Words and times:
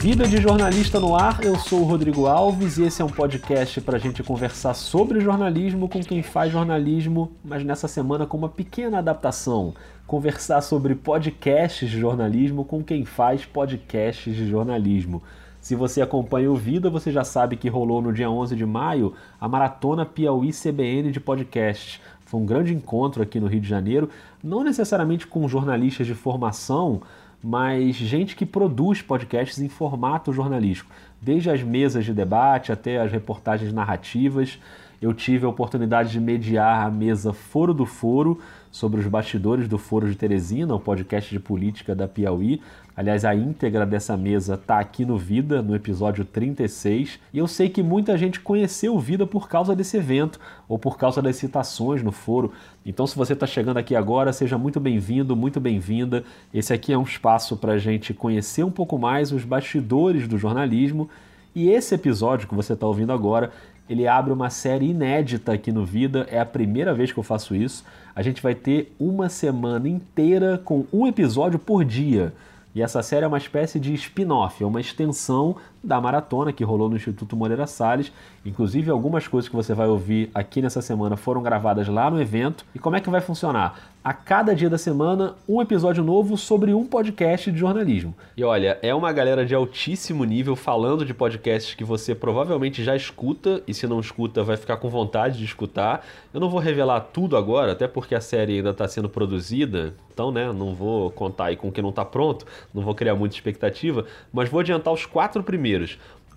Vida 0.00 0.26
de 0.26 0.38
Jornalista 0.38 0.98
no 0.98 1.14
Ar, 1.14 1.44
eu 1.44 1.58
sou 1.58 1.82
o 1.82 1.84
Rodrigo 1.84 2.24
Alves 2.24 2.78
e 2.78 2.84
esse 2.84 3.02
é 3.02 3.04
um 3.04 3.10
podcast 3.10 3.82
para 3.82 3.98
a 3.98 4.00
gente 4.00 4.22
conversar 4.22 4.72
sobre 4.72 5.20
jornalismo 5.20 5.90
com 5.90 6.00
quem 6.00 6.22
faz 6.22 6.50
jornalismo, 6.50 7.32
mas 7.44 7.62
nessa 7.62 7.86
semana 7.86 8.24
com 8.24 8.38
uma 8.38 8.48
pequena 8.48 9.00
adaptação. 9.00 9.74
Conversar 10.06 10.62
sobre 10.62 10.94
podcasts 10.94 11.90
de 11.90 12.00
jornalismo 12.00 12.64
com 12.64 12.82
quem 12.82 13.04
faz 13.04 13.44
podcasts 13.44 14.34
de 14.34 14.48
jornalismo. 14.48 15.22
Se 15.60 15.74
você 15.74 16.00
acompanha 16.00 16.50
o 16.50 16.56
Vida, 16.56 16.88
você 16.88 17.12
já 17.12 17.22
sabe 17.22 17.58
que 17.58 17.68
rolou 17.68 18.00
no 18.00 18.10
dia 18.10 18.30
11 18.30 18.56
de 18.56 18.64
maio 18.64 19.12
a 19.38 19.46
Maratona 19.46 20.06
Piauí 20.06 20.50
CBN 20.50 21.12
de 21.12 21.20
podcasts. 21.20 22.00
Foi 22.22 22.40
um 22.40 22.46
grande 22.46 22.72
encontro 22.72 23.22
aqui 23.22 23.38
no 23.38 23.48
Rio 23.48 23.60
de 23.60 23.68
Janeiro, 23.68 24.08
não 24.42 24.64
necessariamente 24.64 25.26
com 25.26 25.46
jornalistas 25.46 26.06
de 26.06 26.14
formação, 26.14 27.02
mas 27.42 27.96
gente 27.96 28.36
que 28.36 28.44
produz 28.44 29.00
podcasts 29.00 29.58
em 29.58 29.68
formato 29.68 30.32
jornalístico, 30.32 30.90
desde 31.20 31.50
as 31.50 31.62
mesas 31.62 32.04
de 32.04 32.12
debate 32.12 32.72
até 32.72 33.00
as 33.00 33.10
reportagens 33.10 33.72
narrativas. 33.72 34.58
Eu 35.00 35.14
tive 35.14 35.46
a 35.46 35.48
oportunidade 35.48 36.10
de 36.10 36.20
mediar 36.20 36.86
a 36.86 36.90
mesa 36.90 37.32
Foro 37.32 37.72
do 37.72 37.86
Foro 37.86 38.38
sobre 38.70 39.00
os 39.00 39.06
bastidores 39.06 39.66
do 39.66 39.78
Foro 39.78 40.06
de 40.06 40.14
Teresina, 40.14 40.74
o 40.74 40.78
podcast 40.78 41.30
de 41.30 41.40
política 41.40 41.94
da 41.94 42.06
Piauí. 42.06 42.60
Aliás, 42.94 43.24
a 43.24 43.34
íntegra 43.34 43.86
dessa 43.86 44.14
mesa 44.14 44.56
está 44.56 44.78
aqui 44.78 45.06
no 45.06 45.16
Vida, 45.16 45.62
no 45.62 45.74
episódio 45.74 46.22
36. 46.22 47.18
E 47.32 47.38
eu 47.38 47.46
sei 47.46 47.70
que 47.70 47.82
muita 47.82 48.18
gente 48.18 48.40
conheceu 48.40 48.98
Vida 48.98 49.26
por 49.26 49.48
causa 49.48 49.74
desse 49.74 49.96
evento 49.96 50.38
ou 50.68 50.78
por 50.78 50.98
causa 50.98 51.22
das 51.22 51.36
citações 51.36 52.02
no 52.02 52.12
foro. 52.12 52.52
Então, 52.84 53.06
se 53.06 53.16
você 53.16 53.32
está 53.32 53.46
chegando 53.46 53.78
aqui 53.78 53.96
agora, 53.96 54.34
seja 54.34 54.58
muito 54.58 54.78
bem-vindo, 54.78 55.34
muito 55.34 55.58
bem-vinda. 55.58 56.24
Esse 56.52 56.74
aqui 56.74 56.92
é 56.92 56.98
um 56.98 57.04
espaço 57.04 57.56
para 57.56 57.72
a 57.72 57.78
gente 57.78 58.12
conhecer 58.12 58.64
um 58.64 58.70
pouco 58.70 58.98
mais 58.98 59.32
os 59.32 59.44
bastidores 59.44 60.28
do 60.28 60.36
jornalismo. 60.36 61.08
E 61.54 61.68
esse 61.70 61.94
episódio 61.94 62.46
que 62.46 62.54
você 62.54 62.74
está 62.74 62.86
ouvindo 62.86 63.12
agora 63.12 63.50
ele 63.90 64.06
abre 64.06 64.32
uma 64.32 64.50
série 64.50 64.90
inédita 64.90 65.52
aqui 65.52 65.72
no 65.72 65.84
Vida. 65.84 66.24
É 66.30 66.38
a 66.38 66.46
primeira 66.46 66.94
vez 66.94 67.10
que 67.10 67.18
eu 67.18 67.24
faço 67.24 67.56
isso. 67.56 67.84
A 68.14 68.22
gente 68.22 68.40
vai 68.40 68.54
ter 68.54 68.94
uma 69.00 69.28
semana 69.28 69.88
inteira 69.88 70.62
com 70.64 70.86
um 70.92 71.08
episódio 71.08 71.58
por 71.58 71.84
dia. 71.84 72.32
E 72.72 72.80
essa 72.80 73.02
série 73.02 73.24
é 73.24 73.28
uma 73.28 73.36
espécie 73.36 73.80
de 73.80 73.92
spin-off, 73.94 74.62
é 74.62 74.66
uma 74.66 74.80
extensão 74.80 75.56
da 75.82 76.00
maratona 76.00 76.52
que 76.52 76.64
rolou 76.64 76.88
no 76.88 76.96
Instituto 76.96 77.36
Moreira 77.36 77.66
Salles. 77.66 78.12
Inclusive, 78.44 78.90
algumas 78.90 79.26
coisas 79.26 79.48
que 79.48 79.56
você 79.56 79.74
vai 79.74 79.88
ouvir 79.88 80.30
aqui 80.34 80.60
nessa 80.62 80.82
semana 80.82 81.16
foram 81.16 81.42
gravadas 81.42 81.88
lá 81.88 82.10
no 82.10 82.20
evento. 82.20 82.64
E 82.74 82.78
como 82.78 82.96
é 82.96 83.00
que 83.00 83.10
vai 83.10 83.20
funcionar? 83.20 83.90
A 84.02 84.14
cada 84.14 84.54
dia 84.54 84.70
da 84.70 84.78
semana, 84.78 85.34
um 85.46 85.60
episódio 85.60 86.02
novo 86.02 86.34
sobre 86.38 86.72
um 86.72 86.86
podcast 86.86 87.52
de 87.52 87.58
jornalismo. 87.58 88.14
E 88.34 88.42
olha, 88.42 88.78
é 88.80 88.94
uma 88.94 89.12
galera 89.12 89.44
de 89.44 89.54
altíssimo 89.54 90.24
nível 90.24 90.56
falando 90.56 91.04
de 91.04 91.12
podcasts 91.12 91.74
que 91.74 91.84
você 91.84 92.14
provavelmente 92.14 92.82
já 92.82 92.96
escuta, 92.96 93.62
e 93.68 93.74
se 93.74 93.86
não 93.86 94.00
escuta, 94.00 94.42
vai 94.42 94.56
ficar 94.56 94.78
com 94.78 94.88
vontade 94.88 95.36
de 95.36 95.44
escutar. 95.44 96.02
Eu 96.32 96.40
não 96.40 96.48
vou 96.48 96.60
revelar 96.60 97.00
tudo 97.12 97.36
agora, 97.36 97.72
até 97.72 97.86
porque 97.86 98.14
a 98.14 98.22
série 98.22 98.56
ainda 98.56 98.70
está 98.70 98.88
sendo 98.88 99.08
produzida, 99.08 99.92
então, 100.12 100.30
né, 100.30 100.50
não 100.52 100.74
vou 100.74 101.10
contar 101.10 101.46
aí 101.46 101.56
com 101.56 101.68
o 101.68 101.72
que 101.72 101.80
não 101.80 101.90
está 101.90 102.04
pronto, 102.04 102.46
não 102.74 102.82
vou 102.82 102.94
criar 102.94 103.14
muita 103.14 103.34
expectativa, 103.34 104.04
mas 104.32 104.48
vou 104.48 104.60
adiantar 104.60 104.92
os 104.92 105.04
quatro 105.04 105.42
primeiros. 105.42 105.69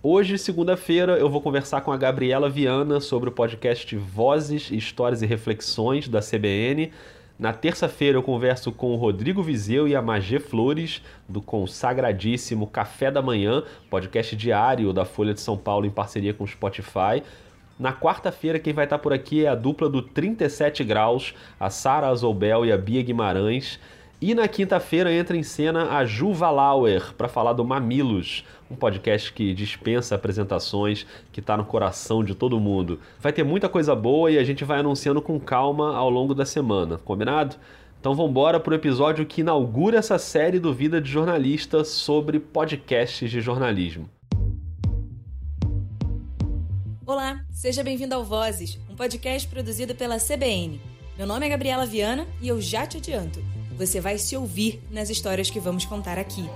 Hoje, 0.01 0.37
segunda-feira, 0.37 1.17
eu 1.17 1.29
vou 1.29 1.41
conversar 1.41 1.81
com 1.81 1.91
a 1.91 1.97
Gabriela 1.97 2.49
Viana 2.49 2.99
sobre 2.99 3.29
o 3.29 3.31
podcast 3.31 3.95
Vozes, 3.95 4.69
Histórias 4.69 5.21
e 5.21 5.25
Reflexões 5.25 6.09
da 6.09 6.19
CBN. 6.19 6.91
Na 7.39 7.51
terça-feira 7.51 8.17
eu 8.17 8.21
converso 8.21 8.71
com 8.71 8.91
o 8.91 8.95
Rodrigo 8.95 9.41
Vizeu 9.41 9.87
e 9.87 9.95
a 9.95 10.01
Magê 10.01 10.39
Flores, 10.39 11.01
do 11.27 11.41
consagradíssimo 11.41 12.67
Café 12.67 13.09
da 13.09 13.21
Manhã, 13.21 13.63
podcast 13.89 14.35
diário 14.35 14.93
da 14.93 15.05
Folha 15.05 15.33
de 15.33 15.41
São 15.41 15.57
Paulo 15.57 15.85
em 15.85 15.89
parceria 15.89 16.33
com 16.33 16.43
o 16.43 16.47
Spotify. 16.47 17.23
Na 17.79 17.91
quarta-feira, 17.91 18.59
quem 18.59 18.71
vai 18.71 18.85
estar 18.85 18.99
por 18.99 19.13
aqui 19.13 19.45
é 19.45 19.47
a 19.49 19.55
dupla 19.55 19.89
do 19.89 20.01
37 20.01 20.83
Graus, 20.83 21.33
a 21.59 21.69
Sara 21.69 22.07
Azobel 22.07 22.65
e 22.65 22.71
a 22.71 22.77
Bia 22.77 23.01
Guimarães. 23.01 23.79
E 24.25 24.33
na 24.33 24.47
quinta-feira 24.47 25.13
entra 25.13 25.35
em 25.35 25.43
cena 25.43 25.97
a 25.97 26.05
Juva 26.05 26.49
Lauer 26.49 27.13
para 27.17 27.27
falar 27.27 27.51
do 27.51 27.65
Mamilos, 27.65 28.45
um 28.71 28.75
podcast 28.77 29.33
que 29.33 29.53
dispensa 29.53 30.15
apresentações, 30.15 31.05
que 31.29 31.41
está 31.41 31.57
no 31.57 31.65
coração 31.65 32.23
de 32.23 32.33
todo 32.33 32.57
mundo. 32.57 33.01
Vai 33.19 33.33
ter 33.33 33.43
muita 33.43 33.67
coisa 33.67 33.93
boa 33.93 34.31
e 34.31 34.37
a 34.37 34.43
gente 34.45 34.63
vai 34.63 34.79
anunciando 34.79 35.21
com 35.21 35.37
calma 35.37 35.93
ao 35.93 36.09
longo 36.09 36.33
da 36.33 36.45
semana, 36.45 36.97
combinado? 36.99 37.57
Então 37.99 38.15
vamos 38.15 38.31
embora 38.31 38.61
para 38.61 38.71
o 38.71 38.75
episódio 38.75 39.25
que 39.25 39.41
inaugura 39.41 39.97
essa 39.97 40.17
série 40.17 40.57
do 40.57 40.73
Vida 40.73 41.01
de 41.01 41.11
Jornalista 41.11 41.83
sobre 41.83 42.39
podcasts 42.39 43.29
de 43.29 43.41
jornalismo. 43.41 44.09
Olá, 47.05 47.43
seja 47.51 47.83
bem-vindo 47.83 48.15
ao 48.15 48.23
Vozes, 48.23 48.79
um 48.89 48.95
podcast 48.95 49.45
produzido 49.49 49.93
pela 49.93 50.17
CBN. 50.17 50.79
Meu 51.17 51.27
nome 51.27 51.45
é 51.45 51.49
Gabriela 51.49 51.85
Viana 51.85 52.25
e 52.41 52.47
eu 52.47 52.61
já 52.61 52.87
te 52.87 52.95
adianto, 52.95 53.43
você 53.77 53.99
vai 53.99 54.17
se 54.17 54.35
ouvir 54.35 54.81
nas 54.91 55.09
histórias 55.09 55.49
que 55.49 55.59
vamos 55.59 55.85
contar 55.85 56.17
aqui. 56.17 56.49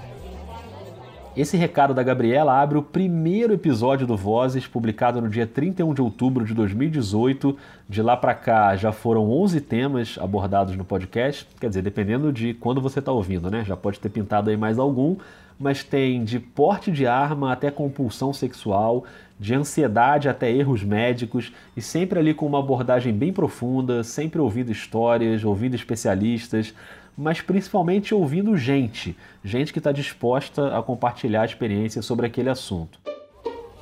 Esse 1.35 1.55
recado 1.55 1.93
da 1.93 2.01
Gabriela 2.01 2.59
abre 2.59 2.79
o 2.79 2.81
primeiro 2.81 3.53
episódio 3.53 4.07
do 4.07 4.17
Vozes, 4.17 4.65
publicado 4.65 5.21
no 5.21 5.29
dia 5.29 5.45
31 5.45 5.93
de 5.93 6.01
outubro 6.01 6.43
de 6.43 6.51
2018. 6.55 7.55
De 7.87 8.01
lá 8.01 8.17
para 8.17 8.33
cá 8.33 8.75
já 8.75 8.91
foram 8.91 9.29
11 9.29 9.61
temas 9.61 10.17
abordados 10.19 10.75
no 10.75 10.83
podcast, 10.83 11.47
quer 11.59 11.69
dizer, 11.69 11.83
dependendo 11.83 12.33
de 12.33 12.55
quando 12.55 12.81
você 12.81 12.97
está 12.97 13.11
ouvindo, 13.11 13.51
né? 13.51 13.63
Já 13.63 13.77
pode 13.77 13.99
ter 13.99 14.09
pintado 14.09 14.49
aí 14.49 14.57
mais 14.57 14.79
algum, 14.79 15.15
mas 15.59 15.83
tem 15.83 16.23
de 16.23 16.39
porte 16.39 16.91
de 16.91 17.05
arma 17.05 17.53
até 17.53 17.69
compulsão 17.69 18.33
sexual, 18.33 19.03
de 19.39 19.53
ansiedade 19.53 20.27
até 20.27 20.51
erros 20.51 20.83
médicos 20.83 21.53
e 21.75 21.81
sempre 21.83 22.17
ali 22.17 22.33
com 22.33 22.47
uma 22.47 22.59
abordagem 22.59 23.13
bem 23.13 23.31
profunda, 23.31 24.03
sempre 24.03 24.41
ouvindo 24.41 24.71
histórias, 24.71 25.43
ouvindo 25.43 25.75
especialistas, 25.75 26.73
mas 27.17 27.41
principalmente 27.41 28.13
ouvindo 28.13 28.55
gente, 28.55 29.17
gente 29.43 29.73
que 29.73 29.79
está 29.79 29.91
disposta 29.91 30.77
a 30.77 30.83
compartilhar 30.83 31.41
a 31.41 31.45
experiência 31.45 32.01
sobre 32.01 32.27
aquele 32.27 32.49
assunto. 32.49 32.99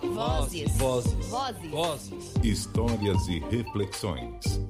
Vozes. 0.01 0.78
Vozes. 0.78 1.28
Vozes. 1.28 1.72
Vozes. 1.72 2.34
Histórias 2.44 3.28
e 3.28 3.40
reflexões. 3.40 4.62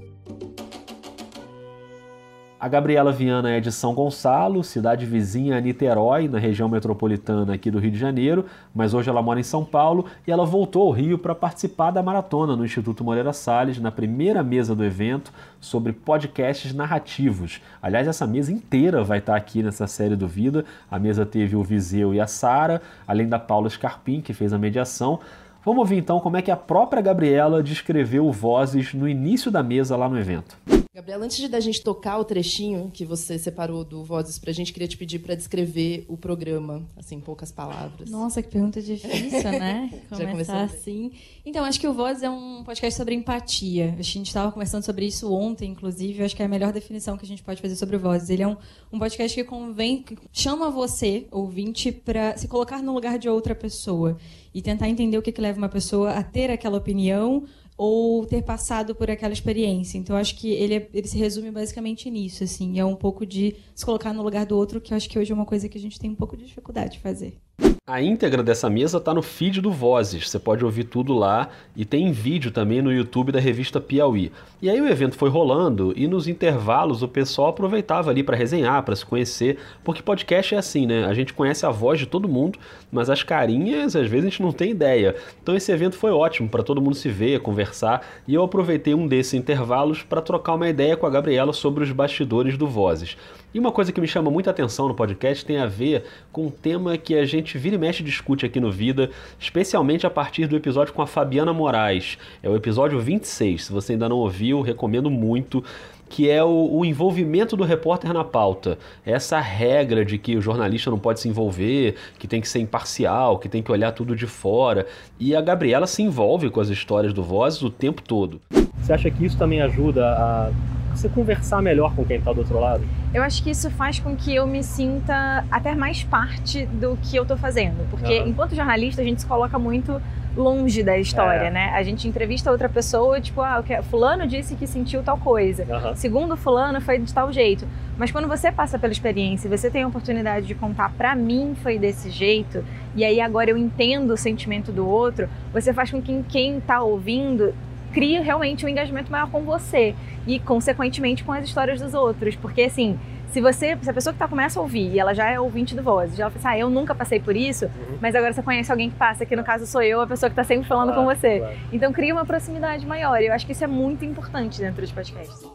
A 2.58 2.70
Gabriela 2.70 3.12
Viana 3.12 3.52
é 3.52 3.60
de 3.60 3.70
São 3.70 3.94
Gonçalo, 3.94 4.64
cidade 4.64 5.06
vizinha 5.06 5.58
a 5.58 5.60
Niterói, 5.60 6.30
na 6.30 6.40
região 6.40 6.70
metropolitana 6.70 7.54
aqui 7.54 7.70
do 7.70 7.80
Rio 7.80 7.92
de 7.92 7.98
Janeiro, 7.98 8.46
mas 8.74 8.94
hoje 8.94 9.10
ela 9.10 9.22
mora 9.22 9.42
em 9.42 9.44
São 9.44 9.66
Paulo 9.66 10.06
e 10.26 10.32
ela 10.32 10.46
voltou 10.46 10.84
ao 10.84 10.92
Rio 10.92 11.20
para 11.20 11.36
participar 11.36 11.92
da 11.92 12.02
maratona 12.02 12.56
no 12.56 12.64
Instituto 12.64 13.04
Moreira 13.04 13.34
Salles, 13.34 13.78
na 13.78 13.92
primeira 13.92 14.42
mesa 14.42 14.74
do 14.74 14.86
evento 14.86 15.34
sobre 15.60 15.92
podcasts 15.92 16.74
narrativos. 16.74 17.62
Aliás, 17.82 18.08
essa 18.08 18.26
mesa 18.26 18.54
inteira 18.54 19.04
vai 19.04 19.18
estar 19.18 19.36
aqui 19.36 19.62
nessa 19.62 19.86
série 19.86 20.16
do 20.16 20.28
Vida. 20.28 20.64
A 20.90 20.98
mesa 20.98 21.26
teve 21.26 21.58
o 21.58 21.64
Viseu 21.64 22.14
e 22.14 22.22
a 22.22 22.26
Sara, 22.26 22.82
além 23.06 23.28
da 23.28 23.38
Paula 23.38 23.70
Scarpim, 23.70 24.22
que 24.22 24.34
fez 24.34 24.54
a 24.54 24.58
mediação. 24.58 25.20
Vamos 25.64 25.80
ouvir 25.80 25.98
então 25.98 26.22
como 26.22 26.38
é 26.38 26.42
que 26.42 26.52
a 26.52 26.58
própria 26.58 27.02
Gabriela 27.02 27.62
descreveu 27.62 28.32
Vozes 28.32 28.94
no 28.94 29.10
início 29.10 29.52
da 29.52 29.62
mesa 29.62 29.98
lá 29.98 30.08
no 30.08 30.18
evento. 30.18 30.56
Gabriela, 30.96 31.26
antes 31.26 31.36
de 31.36 31.50
da 31.50 31.60
gente 31.60 31.82
tocar 31.82 32.18
o 32.18 32.24
trechinho 32.24 32.90
que 32.90 33.04
você 33.04 33.38
separou 33.38 33.84
do 33.84 34.02
Vozes 34.02 34.40
pra 34.40 34.54
gente, 34.54 34.72
queria 34.72 34.88
te 34.88 34.96
pedir 34.96 35.20
para 35.20 35.36
descrever 35.36 36.06
o 36.08 36.16
programa, 36.16 36.88
assim, 36.96 37.18
em 37.18 37.20
poucas 37.20 37.52
palavras. 37.52 38.10
Nossa, 38.10 38.42
que 38.42 38.48
pergunta 38.48 38.82
difícil, 38.82 39.52
né? 39.52 39.92
Começar 40.10 40.62
assim. 40.62 41.12
Então, 41.46 41.66
acho 41.66 41.82
que 41.82 41.88
o 41.88 41.94
Vozes 41.94 42.24
é 42.24 42.30
um 42.30 42.64
podcast 42.64 42.96
sobre 42.98 43.14
empatia. 43.14 43.94
A 44.00 44.02
gente 44.02 44.28
estava 44.28 44.50
conversando 44.54 44.86
sobre 44.86 45.06
isso 45.06 45.34
ontem, 45.34 45.70
inclusive. 45.70 46.20
Eu 46.20 46.26
acho 46.26 46.34
que 46.34 46.42
é 46.42 46.46
a 46.46 46.48
melhor 46.48 46.72
definição 46.72 47.18
que 47.18 47.26
a 47.26 47.28
gente 47.28 47.44
pode 47.44 47.62
fazer 47.62 47.76
sobre 47.76 47.98
o 47.98 48.00
Vozes. 48.00 48.30
Ele 48.30 48.44
é 48.44 48.48
um, 48.48 48.56
um 48.90 48.98
podcast 48.98 49.36
que 49.36 49.44
convém, 49.44 50.02
que 50.02 50.18
chama 50.32 50.70
você, 50.70 51.28
ouvinte, 51.30 51.92
para 51.92 52.38
se 52.38 52.48
colocar 52.48 52.82
no 52.82 52.94
lugar 52.94 53.20
de 53.20 53.28
outra 53.28 53.54
pessoa 53.54 54.18
e 54.54 54.62
tentar 54.62 54.88
entender 54.88 55.18
o 55.18 55.22
que, 55.22 55.34
que 55.34 55.42
leva 55.42 55.58
uma 55.58 55.68
pessoa 55.68 56.12
a 56.12 56.24
ter 56.24 56.50
aquela 56.50 56.78
opinião 56.78 57.44
ou 57.78 58.26
ter 58.26 58.42
passado 58.44 58.96
por 58.96 59.10
aquela 59.12 59.34
experiência. 59.34 59.98
Então, 59.98 60.16
acho 60.16 60.36
que 60.36 60.50
ele, 60.52 60.76
é, 60.76 60.90
ele 60.94 61.08
se 61.08 61.18
resume 61.18 61.52
basicamente 61.52 62.10
nisso, 62.10 62.44
assim. 62.44 62.80
É 62.80 62.86
um 62.86 62.96
pouco 62.96 63.26
de 63.26 63.56
se 63.74 63.86
colocar 63.86 64.14
no 64.14 64.24
lugar 64.24 64.46
do 64.46 64.58
outro, 64.58 64.80
que 64.80 64.94
acho 64.94 65.10
que 65.10 65.20
hoje 65.20 65.32
é 65.32 65.36
uma 65.36 65.46
coisa 65.46 65.68
que 65.68 65.78
a 65.78 65.82
gente 65.82 66.00
tem 66.00 66.10
um 66.10 66.16
pouco 66.16 66.38
de 66.38 66.46
dificuldade 66.46 66.94
de 66.94 67.00
fazer. 67.00 67.38
A 67.88 68.02
íntegra 68.02 68.42
dessa 68.42 68.68
mesa 68.68 68.98
está 68.98 69.14
no 69.14 69.22
feed 69.22 69.62
do 69.62 69.72
Vozes, 69.72 70.28
você 70.28 70.40
pode 70.40 70.66
ouvir 70.66 70.86
tudo 70.86 71.14
lá 71.14 71.50
e 71.76 71.86
tem 71.86 72.12
vídeo 72.12 72.50
também 72.50 72.82
no 72.82 72.92
YouTube 72.92 73.32
da 73.32 73.40
revista 73.40 73.80
Piauí. 73.80 74.32
E 74.60 74.72
aí 74.72 74.82
o 74.82 74.88
evento 74.88 75.16
foi 75.16 75.30
rolando 75.30 75.94
e 75.96 76.08
nos 76.08 76.28
intervalos 76.28 77.04
o 77.04 77.08
pessoal 77.08 77.50
aproveitava 77.50 78.10
ali 78.10 78.24
para 78.24 78.36
resenhar, 78.36 78.82
para 78.82 78.96
se 78.96 79.06
conhecer, 79.06 79.60
porque 79.84 80.02
podcast 80.02 80.56
é 80.56 80.58
assim, 80.58 80.88
né? 80.88 81.06
A 81.06 81.14
gente 81.14 81.32
conhece 81.32 81.64
a 81.64 81.70
voz 81.70 82.00
de 82.00 82.08
todo 82.08 82.28
mundo, 82.28 82.58
mas 82.92 83.08
as 83.08 83.22
carinhas 83.22 83.96
às 83.96 84.08
vezes 84.08 84.26
a 84.26 84.30
gente 84.32 84.42
não 84.42 84.52
tem 84.52 84.72
ideia. 84.72 85.16
Então 85.44 85.56
esse 85.56 85.72
evento 85.72 85.96
foi 85.96 86.10
ótimo 86.10 86.50
para 86.50 86.64
todo 86.64 86.82
mundo 86.82 86.96
se 86.96 87.08
ver, 87.08 87.42
conversar 87.42 88.04
e 88.28 88.34
eu 88.34 88.44
aproveitei 88.44 88.96
um 88.96 89.08
desses 89.08 89.36
intervalos 89.36 90.02
para 90.02 90.24
trocar 90.24 90.56
uma 90.56 90.68
ideia 90.68 90.98
com 90.98 91.06
a 91.06 91.12
Gabriela 91.12 91.54
sobre 91.54 91.84
os 91.84 91.92
bastidores 91.92 92.58
do 92.58 92.68
Vozes. 92.68 93.16
E 93.56 93.60
uma 93.60 93.72
coisa 93.72 93.94
que 93.94 94.02
me 94.02 94.08
chama 94.08 94.30
muita 94.30 94.50
atenção 94.50 94.90
no 94.90 94.94
podcast 94.94 95.46
tem 95.46 95.60
a 95.60 95.66
ver 95.66 96.04
com 96.30 96.48
um 96.48 96.52
tema 96.52 96.98
que 96.98 97.16
a 97.16 97.24
gente 97.24 97.58
vira 97.58 97.76
e 97.76 97.80
mexe 97.80 98.04
discute 98.04 98.46
aqui 98.46 98.60
no 98.60 98.70
Vida, 98.70 99.10
especialmente 99.40 100.06
a 100.06 100.10
partir 100.10 100.46
do 100.46 100.58
episódio 100.58 100.94
com 100.94 101.02
a 101.02 101.08
Fabiana 101.08 101.54
Moraes. 101.54 102.18
É 102.44 102.50
o 102.50 102.56
episódio 102.58 103.00
26. 103.00 103.64
Se 103.64 103.72
você 103.72 103.94
ainda 103.94 104.10
não 104.10 104.18
ouviu, 104.18 104.60
recomendo 104.60 105.10
muito 105.10 105.64
que 106.10 106.30
é 106.30 106.44
o, 106.44 106.68
o, 106.70 106.84
envolvimento 106.84 107.56
do 107.56 107.64
repórter 107.64 108.14
na 108.14 108.26
pauta. 108.26 108.78
Essa 109.06 109.40
regra 109.40 110.04
de 110.04 110.18
que 110.18 110.36
o 110.36 110.42
jornalista 110.42 110.92
não 110.92 111.00
pode 111.00 111.22
se 111.22 111.30
envolver, 111.30 111.96
que 112.20 112.28
tem 112.28 112.42
que 112.42 112.50
ser 112.50 112.60
imparcial, 112.60 113.40
que 113.40 113.48
tem 113.48 113.64
que 113.64 113.72
olhar 113.72 113.94
tudo 113.94 114.18
de 114.18 114.28
fora. 114.28 114.86
E 115.18 115.34
a 115.34 115.40
Gabriela 115.40 115.88
se 115.88 116.04
envolve 116.04 116.50
com 116.50 116.60
as 116.60 116.68
histórias 116.68 117.14
do 117.14 117.24
Vozes 117.24 117.62
o 117.62 117.70
tempo 117.70 118.02
todo. 118.02 118.42
Você 118.82 118.92
acha 118.92 119.10
que 119.10 119.26
isso 119.26 119.38
também 119.38 119.62
ajuda 119.62 120.06
a 120.06 120.52
você 120.96 121.10
conversar 121.10 121.62
melhor 121.62 121.94
com 121.96 122.06
quem 122.06 122.18
está 122.18 122.32
do 122.32 122.40
outro 122.40 122.60
lado? 122.60 122.84
Eu 123.14 123.24
acho 123.24 123.44
que 123.44 123.50
isso 123.50 123.70
faz 123.72 124.00
com 124.00 124.16
que 124.16 124.34
eu 124.34 124.46
me 124.46 124.64
sinta 124.64 125.46
até 125.50 125.76
mais 125.76 126.04
parte 126.04 126.66
do 126.66 126.98
que 127.02 127.16
eu 127.16 127.24
estou 127.24 127.38
fazendo. 127.38 127.88
Porque 127.90 128.20
uhum. 128.20 128.30
enquanto 128.30 128.56
jornalista, 128.56 129.02
a 129.02 129.06
gente 129.06 129.22
se 129.22 129.28
coloca 129.28 129.58
muito 129.58 130.02
longe 130.36 130.84
da 130.84 130.98
história, 130.98 131.48
é. 131.48 131.52
né? 131.52 131.72
A 131.74 131.82
gente 131.82 132.08
entrevista 132.08 132.52
outra 132.52 132.68
pessoa, 132.68 133.22
tipo, 133.22 133.42
ah, 133.42 133.64
fulano 133.90 134.28
disse 134.28 134.56
que 134.56 134.68
sentiu 134.68 135.02
tal 135.02 135.18
coisa. 135.18 135.64
Uhum. 135.64 135.96
Segundo 135.96 136.36
fulano 136.36 136.82
foi 136.82 137.00
de 137.00 137.14
tal 137.14 137.32
jeito. 137.32 137.66
Mas 137.98 138.12
quando 138.12 138.28
você 138.28 138.52
passa 138.52 138.78
pela 138.78 138.92
experiência, 138.92 139.50
você 139.50 139.70
tem 139.70 139.84
a 139.84 139.88
oportunidade 139.88 140.46
de 140.46 140.54
contar 140.54 140.92
para 140.92 141.16
mim 141.16 141.56
foi 141.64 141.80
desse 141.80 142.10
jeito, 142.10 142.64
e 142.94 143.06
aí 143.06 143.22
agora 143.22 143.50
eu 143.50 143.58
entendo 143.58 144.12
o 144.12 144.18
sentimento 144.18 144.72
do 144.72 144.86
outro, 144.88 145.30
você 145.54 145.74
faz 145.74 145.92
com 145.92 146.02
que 146.02 146.24
quem 146.28 146.58
está 146.58 146.82
ouvindo 146.82 147.54
cria 147.96 148.22
realmente 148.22 148.66
um 148.66 148.70
engajamento 148.70 149.10
maior 149.10 149.32
com 149.32 149.42
você 149.44 149.96
e, 150.28 150.38
consequentemente, 150.38 151.24
com 151.24 151.32
as 151.32 151.46
histórias 151.46 151.80
dos 151.80 151.94
outros. 151.94 152.36
Porque, 152.36 152.64
assim, 152.64 153.00
se 153.32 153.40
você, 153.40 153.78
se 153.82 153.90
a 153.90 153.94
pessoa 153.94 154.12
que 154.12 154.20
tá, 154.20 154.28
começa 154.28 154.60
a 154.60 154.62
ouvir 154.62 154.92
e 154.94 155.00
ela 155.00 155.14
já 155.14 155.32
é 155.32 155.40
ouvinte 155.40 155.74
do 155.74 155.82
Voz, 155.82 156.14
já 156.14 156.26
ela 156.26 156.32
fala 156.32 156.50
assim, 156.50 156.58
ah, 156.58 156.60
eu 156.60 156.70
nunca 156.70 156.94
passei 156.94 157.22
por 157.22 157.38
isso, 157.38 157.66
uhum. 157.66 157.98
mas 158.02 158.14
agora 158.14 158.34
você 158.34 158.44
conhece 158.44 158.70
alguém 158.70 158.90
que 158.90 158.98
passa, 158.98 159.26
que 159.26 159.34
no 159.34 159.46
caso 159.46 159.66
sou 159.66 159.82
eu, 159.82 160.02
a 160.02 160.08
pessoa 160.08 160.30
que 160.30 160.34
está 160.34 160.44
sempre 160.44 160.68
falando 160.68 160.92
claro, 160.92 161.08
com 161.08 161.16
você. 161.16 161.40
Claro. 161.40 161.56
Então 161.72 161.94
cria 161.94 162.14
uma 162.14 162.26
proximidade 162.26 162.86
maior. 162.86 163.22
E 163.22 163.28
eu 163.28 163.34
acho 163.34 163.46
que 163.46 163.54
isso 163.54 163.64
é 163.64 163.68
muito 163.68 164.04
importante 164.04 164.60
dentro 164.60 164.82
dos 164.82 164.92
podcasts. 164.92 165.50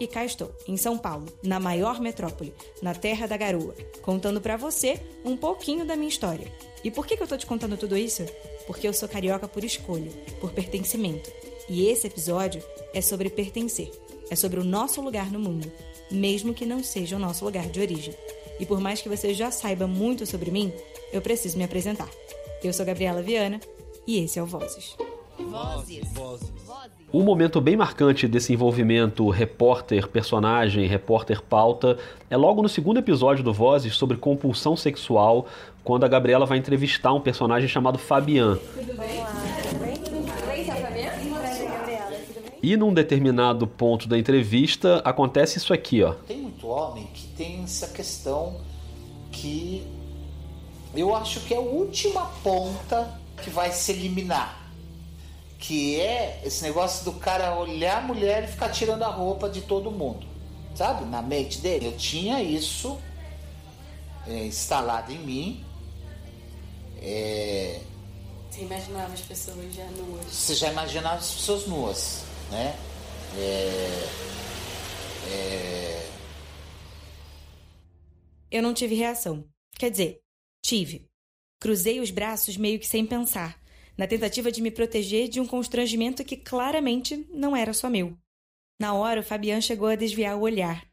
E 0.00 0.06
cá 0.06 0.24
estou, 0.24 0.50
em 0.66 0.78
São 0.78 0.96
Paulo, 0.96 1.26
na 1.44 1.60
maior 1.60 2.00
metrópole, 2.00 2.54
na 2.82 2.94
terra 2.94 3.26
da 3.26 3.36
garoa, 3.36 3.74
contando 4.00 4.40
para 4.40 4.56
você 4.56 4.98
um 5.22 5.36
pouquinho 5.36 5.84
da 5.84 5.96
minha 5.96 6.08
história. 6.08 6.48
E 6.82 6.90
por 6.90 7.06
que, 7.06 7.16
que 7.16 7.22
eu 7.22 7.28
tô 7.28 7.36
te 7.36 7.46
contando 7.46 7.76
tudo 7.76 7.96
isso? 7.96 8.24
Porque 8.66 8.88
eu 8.88 8.92
sou 8.92 9.08
carioca 9.08 9.46
por 9.46 9.62
escolha, 9.62 10.10
por 10.40 10.50
pertencimento. 10.50 11.30
E 11.68 11.86
esse 11.86 12.06
episódio 12.06 12.62
é 12.92 13.00
sobre 13.00 13.30
pertencer. 13.30 13.90
É 14.30 14.36
sobre 14.36 14.60
o 14.60 14.64
nosso 14.64 15.00
lugar 15.00 15.30
no 15.30 15.38
mundo, 15.38 15.70
mesmo 16.10 16.54
que 16.54 16.66
não 16.66 16.82
seja 16.82 17.16
o 17.16 17.18
nosso 17.18 17.44
lugar 17.44 17.68
de 17.68 17.80
origem. 17.80 18.14
E 18.58 18.66
por 18.66 18.80
mais 18.80 19.02
que 19.02 19.08
você 19.08 19.34
já 19.34 19.50
saiba 19.50 19.86
muito 19.86 20.26
sobre 20.26 20.50
mim, 20.50 20.72
eu 21.12 21.20
preciso 21.20 21.58
me 21.58 21.64
apresentar. 21.64 22.08
Eu 22.62 22.72
sou 22.72 22.86
Gabriela 22.86 23.22
Viana 23.22 23.60
e 24.06 24.18
esse 24.18 24.38
é 24.38 24.42
o 24.42 24.46
Vozes. 24.46 24.96
Vozes. 25.38 26.12
Vozes. 26.12 26.52
Um 27.12 27.22
momento 27.22 27.60
bem 27.60 27.76
marcante 27.76 28.26
desse 28.26 28.52
envolvimento 28.52 29.28
repórter-personagem, 29.30 30.86
repórter-pauta, 30.86 31.96
é 32.28 32.36
logo 32.36 32.60
no 32.60 32.68
segundo 32.68 32.98
episódio 32.98 33.44
do 33.44 33.52
Vozes 33.52 33.94
sobre 33.94 34.16
compulsão 34.16 34.76
sexual, 34.76 35.46
quando 35.84 36.02
a 36.02 36.08
Gabriela 36.08 36.44
vai 36.44 36.58
entrevistar 36.58 37.12
um 37.12 37.20
personagem 37.20 37.68
chamado 37.68 37.98
Fabian. 37.98 38.56
Tudo 38.74 38.94
bem? 38.96 39.22
E 42.64 42.78
num 42.78 42.94
determinado 42.94 43.66
ponto 43.66 44.08
da 44.08 44.18
entrevista 44.18 45.02
acontece 45.04 45.58
isso 45.58 45.74
aqui, 45.74 46.02
ó. 46.02 46.14
Tem 46.26 46.38
muito 46.38 46.66
homem 46.66 47.06
que 47.12 47.26
tem 47.36 47.62
essa 47.62 47.88
questão 47.88 48.58
que 49.30 49.86
eu 50.94 51.14
acho 51.14 51.40
que 51.40 51.52
é 51.52 51.58
a 51.58 51.60
última 51.60 52.24
ponta 52.42 53.20
que 53.42 53.50
vai 53.50 53.70
se 53.70 53.92
eliminar. 53.92 54.66
Que 55.58 56.00
é 56.00 56.40
esse 56.42 56.62
negócio 56.62 57.04
do 57.04 57.12
cara 57.12 57.54
olhar 57.54 57.98
a 57.98 58.00
mulher 58.00 58.44
e 58.44 58.46
ficar 58.46 58.70
tirando 58.70 59.02
a 59.02 59.08
roupa 59.08 59.46
de 59.46 59.60
todo 59.60 59.90
mundo. 59.90 60.26
Sabe? 60.74 61.04
Na 61.04 61.20
mente 61.20 61.58
dele. 61.58 61.88
Eu 61.88 61.96
tinha 61.98 62.42
isso 62.42 62.98
é, 64.26 64.46
instalado 64.46 65.12
em 65.12 65.18
mim. 65.18 65.64
É... 67.02 67.82
Você 68.48 68.62
imaginava 68.62 69.12
as 69.12 69.20
pessoas 69.20 69.74
já 69.74 69.84
nuas? 69.84 70.24
Você 70.32 70.54
já 70.54 70.72
imaginava 70.72 71.16
as 71.16 71.30
pessoas 71.30 71.66
nuas 71.66 72.32
né? 72.50 72.74
É, 73.36 74.24
é... 75.30 76.10
Eu 78.50 78.62
não 78.62 78.74
tive 78.74 78.94
reação. 78.94 79.44
Quer 79.76 79.90
dizer, 79.90 80.20
tive. 80.62 81.08
Cruzei 81.60 82.00
os 82.00 82.10
braços 82.10 82.56
meio 82.56 82.78
que 82.78 82.86
sem 82.86 83.06
pensar, 83.06 83.60
na 83.96 84.06
tentativa 84.06 84.52
de 84.52 84.62
me 84.62 84.70
proteger 84.70 85.28
de 85.28 85.40
um 85.40 85.46
constrangimento 85.46 86.24
que 86.24 86.36
claramente 86.36 87.26
não 87.32 87.56
era 87.56 87.72
só 87.72 87.88
meu. 87.88 88.16
Na 88.80 88.94
hora, 88.94 89.20
o 89.20 89.24
Fabian 89.24 89.60
chegou 89.60 89.88
a 89.88 89.94
desviar 89.94 90.36
o 90.36 90.42
olhar. 90.42 90.86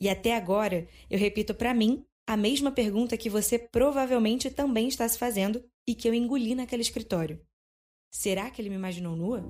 E 0.00 0.08
até 0.08 0.36
agora, 0.36 0.86
eu 1.10 1.18
repito 1.18 1.54
para 1.54 1.74
mim 1.74 2.04
a 2.26 2.36
mesma 2.36 2.70
pergunta 2.70 3.16
que 3.16 3.30
você 3.30 3.58
provavelmente 3.58 4.50
também 4.50 4.86
está 4.86 5.08
se 5.08 5.18
fazendo 5.18 5.64
e 5.86 5.94
que 5.94 6.06
eu 6.06 6.14
engoli 6.14 6.54
naquele 6.54 6.82
escritório. 6.82 7.40
Será 8.12 8.50
que 8.50 8.60
ele 8.60 8.68
me 8.68 8.76
imaginou 8.76 9.16
nua? 9.16 9.42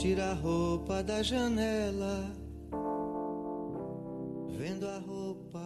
Tira 0.00 0.30
a 0.30 0.32
roupa 0.32 1.02
da 1.02 1.22
janela, 1.22 2.24
vendo 4.58 4.86
a 4.86 4.98
roupa 5.06 5.60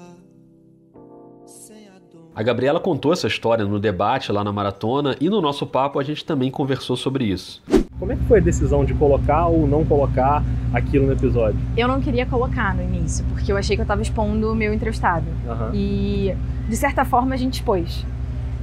sem 1.46 1.86
a 1.86 2.00
dor. 2.12 2.32
A 2.34 2.42
Gabriela 2.42 2.80
contou 2.80 3.12
essa 3.12 3.28
história 3.28 3.64
no 3.64 3.78
debate 3.78 4.32
lá 4.32 4.42
na 4.42 4.50
maratona 4.50 5.14
e 5.20 5.30
no 5.30 5.40
nosso 5.40 5.64
papo 5.64 6.00
a 6.00 6.02
gente 6.02 6.24
também 6.24 6.50
conversou 6.50 6.96
sobre 6.96 7.26
isso. 7.26 7.62
Como 7.96 8.10
é 8.10 8.16
que 8.16 8.24
foi 8.24 8.40
a 8.40 8.42
decisão 8.42 8.84
de 8.84 8.92
colocar 8.94 9.46
ou 9.46 9.68
não 9.68 9.84
colocar 9.84 10.42
aquilo 10.72 11.06
no 11.06 11.12
episódio? 11.12 11.60
Eu 11.76 11.86
não 11.86 12.00
queria 12.00 12.26
colocar 12.26 12.74
no 12.74 12.82
início, 12.82 13.24
porque 13.26 13.52
eu 13.52 13.56
achei 13.56 13.76
que 13.76 13.82
eu 13.82 13.84
estava 13.84 14.02
expondo 14.02 14.50
o 14.50 14.54
meu 14.56 14.74
entrevistado. 14.74 15.26
Uhum. 15.46 15.70
E, 15.72 16.36
de 16.68 16.76
certa 16.76 17.04
forma, 17.04 17.34
a 17.34 17.38
gente 17.38 17.54
expôs. 17.54 18.04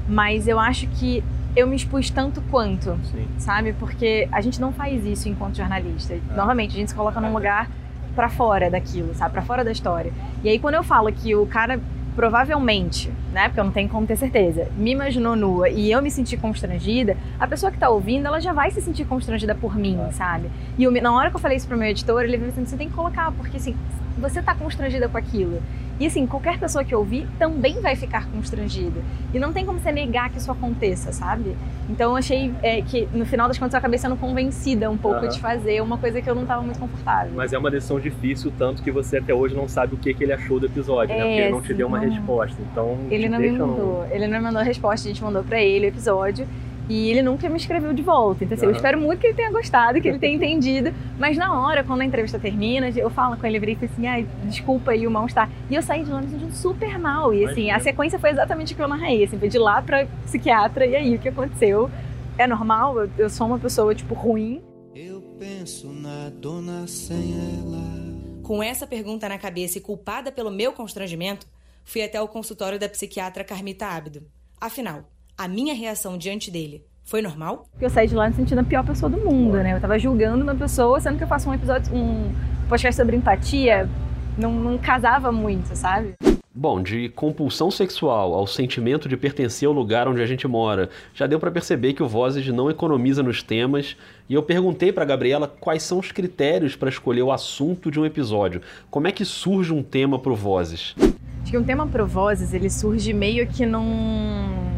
Mas 0.06 0.50
eu 0.50 0.60
acho 0.60 0.86
que 0.88 1.24
eu 1.56 1.68
me 1.68 1.76
expus 1.76 2.10
tanto 2.10 2.42
quanto, 2.50 2.98
Sim. 3.04 3.28
sabe? 3.38 3.74
Porque 3.74 4.28
a 4.32 4.42
gente 4.42 4.60
não 4.60 4.72
faz 4.72 5.06
isso 5.06 5.28
enquanto 5.28 5.58
jornalista. 5.58 6.14
É. 6.14 6.20
Normalmente 6.36 6.76
a 6.76 6.80
gente 6.80 6.90
se 6.90 6.96
coloca 6.96 7.20
num 7.20 7.34
lugar 7.34 7.70
para 8.16 8.30
fora 8.30 8.70
daquilo, 8.70 9.14
sabe? 9.16 9.32
Para 9.32 9.42
fora 9.42 9.64
da 9.64 9.72
história. 9.72 10.12
E 10.44 10.50
aí 10.50 10.60
quando 10.60 10.76
eu 10.76 10.84
falo 10.84 11.12
que 11.12 11.36
o 11.36 11.46
cara 11.46 11.80
provavelmente, 12.16 13.12
né, 13.32 13.48
porque 13.48 13.60
eu 13.60 13.64
não 13.64 13.72
tenho 13.72 13.88
como 13.88 14.06
ter 14.06 14.18
certeza, 14.18 14.68
me 14.76 14.92
imaginou 14.92 15.36
nua 15.36 15.70
e 15.70 15.90
eu 15.90 16.02
me 16.02 16.12
senti 16.12 16.36
constrangida, 16.36 17.16
a 17.40 17.48
pessoa 17.48 17.72
que 17.72 17.78
tá 17.78 17.90
ouvindo, 17.90 18.26
ela 18.26 18.40
já 18.40 18.52
vai 18.52 18.70
se 18.70 18.82
sentir 18.82 19.06
constrangida 19.06 19.56
por 19.56 19.76
mim, 19.76 19.98
é. 20.08 20.12
sabe? 20.12 20.50
E 20.78 20.84
eu, 20.84 20.92
na 20.92 21.14
hora 21.14 21.30
que 21.30 21.36
eu 21.36 21.40
falei 21.40 21.58
isso 21.58 21.68
pro 21.68 21.78
meu 21.78 21.88
editor, 21.88 22.24
ele 22.24 22.38
falou 22.38 22.52
assim, 22.52 22.66
você 22.66 22.76
tem 22.76 22.90
que 22.90 22.96
colocar, 22.96 23.32
porque 23.32 23.58
assim, 23.58 23.76
você 24.18 24.42
tá 24.42 24.54
constrangida 24.54 25.08
com 25.08 25.18
aquilo. 25.18 25.62
E 26.02 26.08
assim, 26.08 26.26
qualquer 26.26 26.58
pessoa 26.58 26.84
que 26.84 26.96
ouvir 26.96 27.28
também 27.38 27.80
vai 27.80 27.96
ficar 27.96 28.28
constrangida. 28.32 29.00
E 29.32 29.38
não 29.38 29.54
tem 29.54 29.64
como 29.64 29.80
você 29.80 29.92
negar 29.92 30.32
que 30.32 30.40
isso 30.40 30.52
aconteça, 30.52 31.12
sabe? 31.12 31.56
Então 31.88 32.10
eu 32.10 32.18
achei 32.18 32.52
é, 32.64 32.82
que 32.82 33.08
no 33.14 33.24
final 33.24 33.48
das 33.48 33.60
contas 33.60 33.76
eu 33.76 33.78
acabei 33.78 34.00
sendo 34.00 34.16
convencida 34.16 34.90
um 34.90 34.98
pouco 34.98 35.22
uhum. 35.22 35.30
de 35.30 35.40
fazer 35.40 35.80
uma 35.80 36.00
coisa 36.00 36.20
que 36.20 36.28
eu 36.28 36.34
não 36.34 36.42
estava 36.42 36.64
muito 36.64 36.80
confortável. 36.80 37.32
Mas 37.36 37.54
é 37.54 37.58
uma 37.60 37.70
decisão 37.70 38.00
difícil, 38.00 38.52
tanto 38.58 38.82
que 38.82 38.90
você 38.90 39.18
até 39.18 39.32
hoje 39.32 39.54
não 39.54 39.68
sabe 39.68 39.94
o 39.94 39.98
que, 39.98 40.12
que 40.12 40.24
ele 40.24 40.34
achou 40.34 40.60
do 40.60 40.66
episódio, 40.66 41.14
é, 41.14 41.20
né? 41.20 41.24
Porque 41.24 41.42
ele 41.42 41.52
não 41.52 41.62
te 41.62 41.74
deu 41.76 41.88
uma 41.88 42.00
não... 42.00 42.10
resposta. 42.10 42.58
Então. 42.72 42.98
Ele 43.12 43.30
não 43.30 43.38
me 43.38 43.52
mandou. 43.52 44.08
Ele 44.10 44.26
não 44.26 44.38
me 44.40 44.44
mandou 44.44 44.62
a 44.62 44.64
resposta, 44.64 45.08
a 45.08 45.12
gente 45.12 45.24
mandou 45.24 45.44
para 45.44 45.62
ele 45.62 45.86
o 45.86 45.90
episódio. 45.90 46.48
E 46.92 47.10
ele 47.10 47.22
nunca 47.22 47.48
me 47.48 47.56
escreveu 47.56 47.94
de 47.94 48.02
volta. 48.02 48.44
Então, 48.44 48.54
assim, 48.54 48.66
uhum. 48.66 48.72
eu 48.74 48.76
espero 48.76 49.00
muito 49.00 49.22
que 49.22 49.28
ele 49.28 49.34
tenha 49.34 49.50
gostado, 49.50 50.02
que 50.02 50.10
ele 50.10 50.20
tenha 50.20 50.36
entendido. 50.36 50.94
Mas 51.18 51.38
na 51.38 51.58
hora, 51.58 51.86
quando 51.86 52.02
a 52.02 52.06
entrevista 52.06 52.38
termina, 52.38 52.90
eu 52.90 53.10
falo 53.10 53.38
com 53.38 53.48
ele, 53.48 53.56
eu 53.56 53.62
virei 53.62 53.78
e 53.82 53.86
assim, 53.86 54.08
ai, 54.08 54.28
desculpa 54.44 54.92
aí 54.92 55.08
o 55.08 55.12
mal-estar. 55.12 55.50
E 55.70 55.76
eu 55.76 55.82
saí 55.82 56.04
de 56.04 56.12
lá 56.12 56.22
me 56.22 56.28
sentindo 56.28 56.52
super 56.52 57.00
mal. 57.00 57.34
E 57.34 57.46
assim, 57.46 57.72
a 57.72 57.80
sequência 57.80 58.20
foi 58.20 58.32
exatamente 58.32 58.74
o 58.74 58.76
que 58.76 58.82
eu 58.82 58.90
narrei. 58.90 59.24
Assim, 59.24 59.40
foi 59.40 59.48
de 59.48 59.58
lá 59.58 59.82
pra 59.82 60.06
psiquiatra, 60.26 60.86
e 60.86 60.94
aí 60.94 61.16
o 61.16 61.20
que 61.20 61.30
aconteceu? 61.30 61.90
É 62.38 62.46
normal? 62.46 63.00
Eu, 63.00 63.10
eu 63.18 63.30
sou 63.30 63.48
uma 63.48 63.58
pessoa, 63.58 63.96
tipo, 63.96 64.14
ruim? 64.14 64.62
Eu 64.94 65.22
penso 65.40 65.88
na 65.94 66.30
dona 66.30 66.86
sem 66.88 67.36
ela. 67.56 68.42
Com 68.44 68.62
essa 68.62 68.86
pergunta 68.86 69.30
na 69.30 69.38
cabeça 69.38 69.78
e 69.78 69.82
culpada 69.82 70.30
pelo 70.30 70.52
meu 70.52 70.74
constrangimento, 70.74 71.48
fui 71.86 72.04
até 72.04 72.22
o 72.22 72.28
consultório 72.28 72.78
da 72.78 72.90
psiquiatra 72.90 73.46
Carmita 73.46 73.86
Ábido. 73.86 74.24
Afinal, 74.60 75.06
a 75.42 75.48
minha 75.48 75.74
reação 75.74 76.20
diante 76.20 76.52
dele 76.52 76.86
foi 77.04 77.20
normal? 77.20 77.68
Eu 77.82 77.90
saí 77.90 78.08
de 78.08 78.14
lá 78.14 78.30
me 78.30 78.36
sentindo 78.36 78.60
a 78.60 78.64
pior 78.64 78.86
pessoa 78.86 79.10
do 79.10 79.18
mundo, 79.18 79.58
né? 79.58 79.74
Eu 79.74 79.82
tava 79.82 79.98
julgando 79.98 80.44
uma 80.44 80.54
pessoa, 80.54 81.00
sendo 81.00 81.18
que 81.18 81.24
eu 81.24 81.28
faço 81.28 81.50
um 81.50 81.54
episódio, 81.56 81.92
um 81.96 82.32
podcast 82.70 82.96
sobre 82.96 83.16
empatia, 83.16 83.90
não, 84.38 84.54
não 84.54 84.78
casava 84.78 85.32
muito, 85.32 85.76
sabe? 85.76 86.14
Bom, 86.54 86.80
de 86.80 87.10
compulsão 87.10 87.72
sexual 87.72 88.36
ao 88.36 88.46
sentimento 88.46 89.10
de 89.10 89.18
pertencer 89.18 89.68
ao 89.68 89.74
lugar 89.74 90.08
onde 90.08 90.22
a 90.22 90.28
gente 90.28 90.48
mora, 90.48 90.92
já 91.12 91.26
deu 91.26 91.40
para 91.40 91.50
perceber 91.50 91.94
que 91.94 92.04
o 92.04 92.08
Vozes 92.08 92.48
não 92.50 92.70
economiza 92.70 93.24
nos 93.24 93.42
temas, 93.42 93.98
e 94.30 94.36
eu 94.36 94.44
perguntei 94.44 94.92
para 94.92 95.06
Gabriela 95.06 95.48
quais 95.48 95.82
são 95.82 95.98
os 95.98 96.12
critérios 96.12 96.76
para 96.76 96.90
escolher 96.90 97.24
o 97.24 97.32
assunto 97.32 97.90
de 97.90 98.00
um 98.00 98.06
episódio. 98.06 98.62
Como 98.92 99.08
é 99.08 99.12
que 99.12 99.26
surge 99.26 99.74
um 99.74 99.82
tema 99.82 100.20
pro 100.20 100.36
Vozes? 100.36 100.94
Acho 101.42 101.52
que 101.52 101.58
um 101.58 101.64
tema 101.64 101.88
pro 101.88 102.06
Vozes, 102.06 102.54
ele 102.54 102.70
surge 102.70 103.12
meio 103.12 103.48
que 103.48 103.66
num 103.66 104.71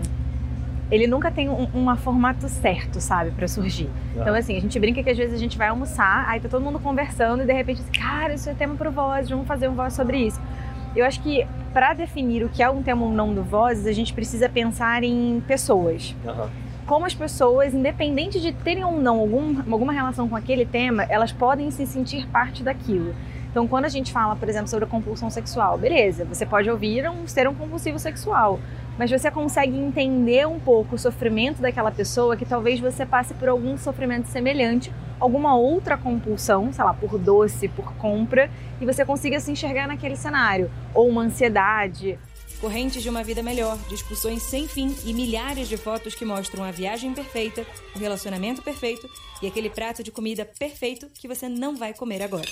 ele 0.94 1.08
nunca 1.08 1.32
tem 1.32 1.50
um, 1.50 1.68
um 1.74 1.98
formato 1.98 2.48
certo, 2.48 3.02
sabe, 3.02 3.32
para 3.32 3.48
surgir. 3.48 3.90
Ah. 4.16 4.22
Então, 4.22 4.36
assim, 4.36 4.56
a 4.56 4.62
gente 4.62 4.80
brinca 4.80 5.02
que 5.02 5.10
às 5.10 5.18
vezes 5.18 5.34
a 5.34 5.40
gente 5.40 5.58
vai 5.58 5.68
almoçar, 5.68 6.30
aí 6.30 6.40
tá 6.40 6.48
todo 6.48 6.62
mundo 6.62 6.78
conversando 6.80 7.42
e 7.42 7.46
de 7.48 7.52
repente, 7.52 7.82
assim, 7.82 8.00
cara, 8.00 8.36
isso 8.36 8.48
é 8.48 8.54
tema 8.54 8.76
pro 8.76 8.92
Voz, 8.92 9.28
vamos 9.28 9.48
fazer 9.48 9.68
um 9.68 9.74
Voz 9.74 9.94
sobre 9.94 10.20
isso. 10.20 10.40
Eu 10.96 11.04
acho 11.04 11.20
que 11.24 11.48
para 11.74 11.96
definir 11.96 12.46
o 12.46 12.50
que 12.50 12.62
é 12.62 12.70
um 12.70 12.84
tema 12.84 13.04
ou 13.04 13.12
não 13.12 13.34
do 13.34 13.44
Vozes, 13.44 13.88
a 13.88 13.92
gente 13.92 14.14
precisa 14.14 14.48
pensar 14.48 15.04
em 15.04 15.42
pessoas. 15.48 16.16
Uhum. 16.24 16.48
Como 16.86 17.08
as 17.08 17.16
pessoas, 17.16 17.74
independente 17.74 18.40
de 18.40 18.52
terem 18.52 18.84
ou 18.84 19.02
não 19.02 19.18
algum, 19.18 19.64
alguma 19.72 19.92
relação 19.92 20.30
com 20.30 20.36
aquele 20.36 20.66
tema, 20.66 21.08
elas 21.10 21.32
podem 21.32 21.72
se 21.72 21.88
sentir 21.88 22.28
parte 22.28 22.62
daquilo. 22.62 23.16
Então, 23.54 23.68
quando 23.68 23.86
a 23.86 23.90
gente 23.90 24.12
fala, 24.12 24.36
por 24.36 24.50
exemplo, 24.50 24.68
sobre 24.68 24.86
a 24.86 24.88
compulsão 24.88 25.30
sexual, 25.30 25.78
beleza, 25.78 26.26
você 26.26 26.44
pode 26.44 26.68
ouvir 26.72 27.08
um, 27.08 27.28
ser 27.28 27.48
um 27.48 27.54
compulsivo 27.54 28.00
sexual, 28.00 28.60
mas 28.98 29.12
você 29.12 29.30
consegue 29.30 29.78
entender 29.78 30.48
um 30.48 30.60
pouco 30.60 30.96
o 30.96 30.98
sofrimento 30.98 31.62
daquela 31.62 31.92
pessoa 31.92 32.36
que 32.36 32.46
talvez 32.46 32.80
você 32.80 33.06
passe 33.06 33.36
por 33.36 33.48
algum 33.48 33.78
sofrimento 33.78 34.28
semelhante, 34.28 34.92
alguma 35.20 35.56
outra 35.56 35.96
compulsão, 35.96 36.74
sei 36.74 36.84
lá, 36.84 36.96
por 36.96 37.20
doce, 37.20 37.68
por 37.68 37.94
compra, 37.98 38.50
e 38.82 38.88
você 38.88 39.06
consiga 39.06 39.40
se 39.40 39.52
enxergar 39.52 39.88
naquele 39.88 40.16
cenário, 40.16 40.72
ou 40.92 41.08
uma 41.08 41.22
ansiedade. 41.22 42.18
Correntes 42.60 43.04
de 43.04 43.10
uma 43.10 43.24
vida 43.24 43.44
melhor, 43.44 43.78
discussões 43.88 44.42
sem 44.42 44.68
fim 44.68 44.96
e 45.06 45.14
milhares 45.14 45.68
de 45.68 45.78
fotos 45.78 46.16
que 46.16 46.26
mostram 46.26 46.64
a 46.64 46.72
viagem 46.72 47.14
perfeita, 47.14 47.64
o 47.96 48.00
relacionamento 48.00 48.64
perfeito 48.64 49.08
e 49.44 49.48
aquele 49.48 49.70
prato 49.70 50.02
de 50.02 50.12
comida 50.12 50.44
perfeito 50.44 51.08
que 51.14 51.28
você 51.28 51.48
não 51.48 51.76
vai 51.76 51.94
comer 51.94 52.24
agora. 52.24 52.50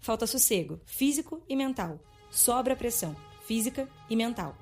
Falta 0.00 0.26
sossego, 0.26 0.80
físico 0.86 1.42
e 1.46 1.54
mental. 1.54 2.00
Sobra 2.30 2.74
pressão, 2.74 3.14
física 3.46 3.86
e 4.08 4.16
mental. 4.16 4.56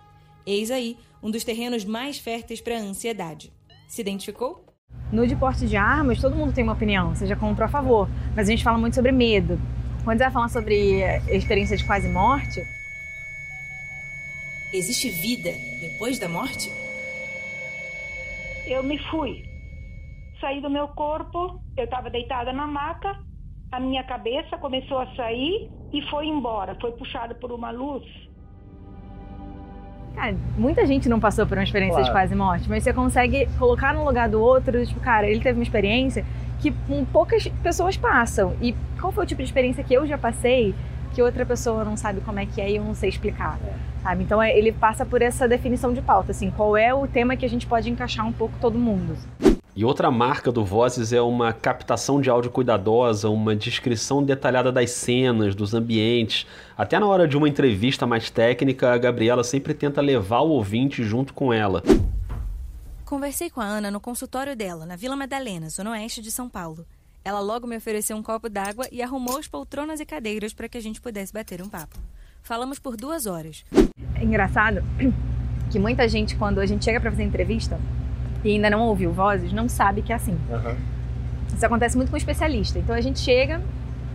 Eis 0.45 0.69
aí 0.69 0.99
um 1.23 1.31
dos 1.31 1.45
terrenos 1.45 1.85
mais 1.85 2.19
férteis 2.19 2.61
para 2.61 2.77
a 2.77 2.81
ansiedade. 2.81 3.53
Se 3.87 4.01
identificou? 4.01 4.67
No 5.13 5.27
de 5.27 5.37
porte 5.37 5.67
de 5.67 5.77
armas, 5.77 6.21
todo 6.21 6.35
mundo 6.35 6.53
tem 6.53 6.65
uma 6.65 6.73
opinião, 6.73 7.15
seja 7.15 7.37
contra 7.37 7.67
ou 7.67 7.69
a 7.69 7.71
favor, 7.71 8.09
mas 8.35 8.49
a 8.49 8.51
gente 8.51 8.65
fala 8.65 8.79
muito 8.79 8.95
sobre 8.95 9.13
medo. 9.13 9.61
Quando 10.03 10.19
você 10.19 10.25
vai 10.25 10.33
falar 10.33 10.49
sobre 10.49 11.03
experiência 11.29 11.77
de 11.77 11.87
quase 11.87 12.09
morte. 12.09 12.61
Existe 14.73 15.09
vida 15.09 15.53
depois 15.81 16.19
da 16.19 16.29
morte? 16.29 16.73
Eu 18.67 18.83
me 18.83 18.99
fui. 19.11 19.45
Saí 20.41 20.61
do 20.61 20.69
meu 20.69 20.89
corpo, 20.89 21.61
eu 21.77 21.85
estava 21.85 22.11
deitada 22.11 22.53
na 22.53 22.67
maca, 22.67 23.28
a 23.71 23.81
minha 23.81 24.03
cabeça 24.05 24.57
começou 24.59 24.99
a 24.99 25.07
sair 25.15 25.71
e 25.93 26.03
foi 26.11 26.27
embora, 26.27 26.77
foi 26.81 26.93
puxada 26.93 27.35
por 27.35 27.53
uma 27.53 27.71
luz. 27.71 28.05
Cara, 30.15 30.35
muita 30.57 30.85
gente 30.87 31.09
não 31.09 31.21
passou 31.21 31.47
por 31.47 31.57
uma 31.57 31.65
experiência 31.65 31.97
claro. 31.99 32.07
de 32.07 32.13
quase 32.13 32.35
morte, 32.35 32.69
mas 32.69 32.83
você 32.83 32.93
consegue 32.93 33.47
colocar 33.59 33.95
no 33.95 34.05
lugar 34.05 34.29
do 34.29 34.41
outro, 34.41 34.85
tipo, 34.85 35.01
cara, 35.01 35.29
ele 35.29 35.41
teve 35.41 35.59
uma 35.59 35.63
experiência 35.63 36.25
que 36.61 36.73
poucas 37.13 37.47
pessoas 37.63 37.97
passam. 37.97 38.57
E 38.61 38.75
qual 39.01 39.13
foi 39.13 39.25
o 39.25 39.27
tipo 39.27 39.41
de 39.43 39.47
experiência 39.47 39.85
que 39.85 39.95
eu 39.95 40.07
já 40.07 40.19
passei 40.19 40.75
que 41.15 41.23
outra 41.23 41.47
pessoa 41.47 41.85
não 41.85 41.97
sabe 41.97 42.21
como 42.21 42.39
é 42.39 42.47
que 42.47 42.61
é 42.61 42.71
e 42.71 42.77
eu 42.77 42.85
não 42.85 42.95
sei 42.95 43.09
explicar? 43.09 43.59
É. 43.65 43.73
Sabe? 44.03 44.25
Então 44.25 44.43
é, 44.43 44.57
ele 44.57 44.73
passa 44.73 45.07
por 45.07 45.23
essa 45.23 45.47
definição 45.47 45.93
de 45.93 46.03
pauta, 46.03 46.33
assim, 46.33 46.51
qual 46.51 46.77
é 46.77 46.93
o 46.93 47.07
tema 47.07 47.37
que 47.37 47.45
a 47.45 47.49
gente 47.49 47.67
pode 47.67 47.89
encaixar 47.91 48.27
um 48.27 48.33
pouco 48.33 48.55
todo 48.61 48.77
mundo. 48.79 49.17
E 49.79 49.85
outra 49.85 50.11
marca 50.11 50.51
do 50.51 50.65
Vozes 50.65 51.13
é 51.13 51.23
uma 51.23 51.53
captação 51.53 52.21
de 52.21 52.29
áudio 52.29 52.51
cuidadosa, 52.51 53.31
uma 53.31 53.55
descrição 53.55 54.25
detalhada 54.25 54.73
das 54.73 54.91
cenas, 54.91 55.55
dos 55.55 55.73
ambientes. 55.73 56.49
Até 56.77 56.99
na 56.99 57.07
hora 57.07 57.29
de 57.29 57.37
uma 57.37 57.49
entrevista 57.49 58.05
mais 58.05 58.29
técnica, 58.29 58.93
a 58.93 58.99
Gabriela 58.99 59.45
sempre 59.45 59.73
tenta 59.73 60.01
levar 60.01 60.41
o 60.41 60.49
ouvinte 60.49 61.05
junto 61.05 61.33
com 61.33 61.53
ela. 61.53 61.81
Conversei 63.05 63.51
com 63.51 63.61
a 63.61 63.67
Ana 63.67 63.89
no 63.89 64.01
consultório 64.01 64.57
dela, 64.57 64.85
na 64.85 64.97
Vila 64.97 65.15
Madalena, 65.15 65.69
zona 65.69 65.93
oeste 65.93 66.21
de 66.21 66.33
São 66.33 66.49
Paulo. 66.49 66.85
Ela 67.25 67.39
logo 67.39 67.65
me 67.65 67.77
ofereceu 67.77 68.17
um 68.17 68.23
copo 68.23 68.49
d'água 68.49 68.89
e 68.91 69.01
arrumou 69.01 69.39
as 69.39 69.47
poltronas 69.47 70.01
e 70.01 70.05
cadeiras 70.05 70.53
para 70.53 70.69
que 70.69 70.77
a 70.77 70.83
gente 70.83 71.01
pudesse 71.01 71.33
bater 71.33 71.63
um 71.63 71.69
papo. 71.69 71.97
Falamos 72.43 72.81
por 72.81 72.97
duas 72.97 73.27
horas. 73.27 73.65
É 74.17 74.25
engraçado 74.25 74.83
que 75.71 75.79
muita 75.79 76.09
gente, 76.09 76.35
quando 76.35 76.59
a 76.59 76.67
gente 76.67 76.85
chega 76.85 77.01
para 77.01 77.13
fazer 77.13 77.23
entrevista, 77.23 77.79
e 78.45 78.53
ainda 78.53 78.71
não 78.71 78.81
ouviu 78.81 79.13
vozes, 79.13 79.53
não 79.53 79.69
sabe 79.69 80.03
que 80.03 80.13
é 80.13 80.17
assim. 80.17 80.39
Uhum. 80.51 80.77
Isso 81.55 81.67
acontece 81.67 81.97
muito 81.97 82.11
com 82.11 82.17
especialista. 82.17 82.79
Então 82.79 82.95
a 82.95 83.01
gente 83.01 83.19
chega, 83.19 83.61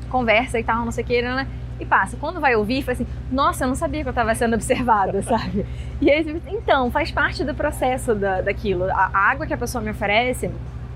conversa 0.10 0.60
e 0.60 0.64
tal, 0.64 0.86
não 0.86 0.92
sei 0.92 1.04
o 1.04 1.08
que, 1.08 1.22
né, 1.22 1.48
e 1.80 1.86
passa. 1.86 2.18
Quando 2.18 2.40
vai 2.40 2.56
ouvir, 2.56 2.82
fala 2.82 2.94
assim: 2.94 3.08
Nossa, 3.32 3.64
eu 3.64 3.68
não 3.68 3.76
sabia 3.76 4.02
que 4.02 4.08
eu 4.08 4.12
estava 4.12 4.34
sendo 4.36 4.54
observada, 4.56 5.22
sabe? 5.24 5.66
E 6.02 6.10
aí, 6.10 6.42
então, 6.48 6.90
faz 6.92 7.12
parte 7.12 7.44
do 7.44 7.54
processo 7.54 8.16
da, 8.16 8.42
daquilo. 8.42 8.86
A, 8.86 9.10
a 9.14 9.32
água 9.32 9.46
que 9.46 9.54
a 9.54 9.58
pessoa 9.58 9.84
me 9.84 9.92
oferece 9.92 10.50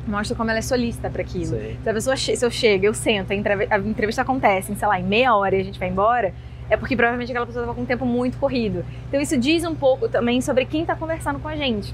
mostra 0.08 0.36
como 0.36 0.50
ela 0.50 0.60
é 0.60 0.62
solista 0.62 1.10
para 1.10 1.22
aquilo. 1.22 1.58
Se 1.84 1.90
a 1.90 1.94
pessoa, 1.94 2.16
se 2.16 2.42
eu 2.42 2.50
chego, 2.50 2.86
eu 2.86 2.94
sento, 2.94 3.32
a 3.32 3.36
entrevista 3.78 4.22
acontece, 4.22 4.72
em, 4.72 4.76
sei 4.76 4.88
lá, 4.88 5.00
em 5.00 5.04
meia 5.04 5.36
hora 5.36 5.56
e 5.56 5.60
a 5.60 5.64
gente 5.64 5.78
vai 5.78 5.90
embora, 5.90 6.34
é 6.70 6.78
porque 6.78 6.96
provavelmente 6.96 7.30
aquela 7.30 7.46
pessoa 7.46 7.64
estava 7.64 7.76
com 7.76 7.82
um 7.82 7.86
tempo 7.86 8.06
muito 8.06 8.38
corrido. 8.38 8.86
Então 9.08 9.20
isso 9.20 9.38
diz 9.38 9.66
um 9.66 9.76
pouco 9.76 10.08
também 10.08 10.40
sobre 10.40 10.66
quem 10.66 10.82
está 10.82 10.96
conversando 10.96 11.40
com 11.40 11.48
a 11.50 11.56
gente. 11.58 11.94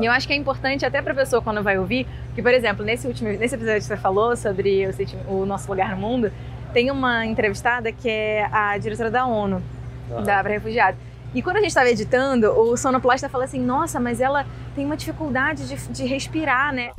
E 0.00 0.06
eu 0.06 0.12
acho 0.12 0.26
que 0.26 0.32
é 0.32 0.36
importante 0.36 0.84
até 0.84 1.00
para 1.02 1.12
a 1.12 1.16
pessoa 1.16 1.42
quando 1.42 1.62
vai 1.62 1.78
ouvir, 1.78 2.06
que 2.34 2.42
por 2.42 2.52
exemplo, 2.52 2.84
nesse 2.84 3.06
último 3.06 3.30
nesse 3.30 3.54
episódio 3.54 3.80
que 3.80 3.86
você 3.86 3.96
falou 3.96 4.36
sobre 4.36 4.86
o, 5.28 5.42
o 5.42 5.46
nosso 5.46 5.68
lugar 5.68 5.90
no 5.90 5.96
mundo, 5.96 6.32
tem 6.72 6.90
uma 6.90 7.24
entrevistada 7.24 7.92
que 7.92 8.08
é 8.08 8.48
a 8.50 8.76
diretora 8.78 9.10
da 9.10 9.26
ONU, 9.26 9.62
uhum. 10.10 10.22
da 10.22 10.42
para 10.42 10.52
refugiados. 10.52 10.98
E 11.34 11.42
quando 11.42 11.56
a 11.56 11.60
gente 11.60 11.70
estava 11.70 11.88
editando, 11.90 12.50
o 12.50 12.76
sonoplasta 12.76 13.28
fala 13.28 13.44
assim: 13.44 13.60
"Nossa, 13.60 13.98
mas 14.00 14.20
ela 14.20 14.46
tem 14.74 14.84
uma 14.84 14.96
dificuldade 14.96 15.66
de, 15.68 15.88
de 15.88 16.04
respirar, 16.06 16.72
né?" 16.72 16.90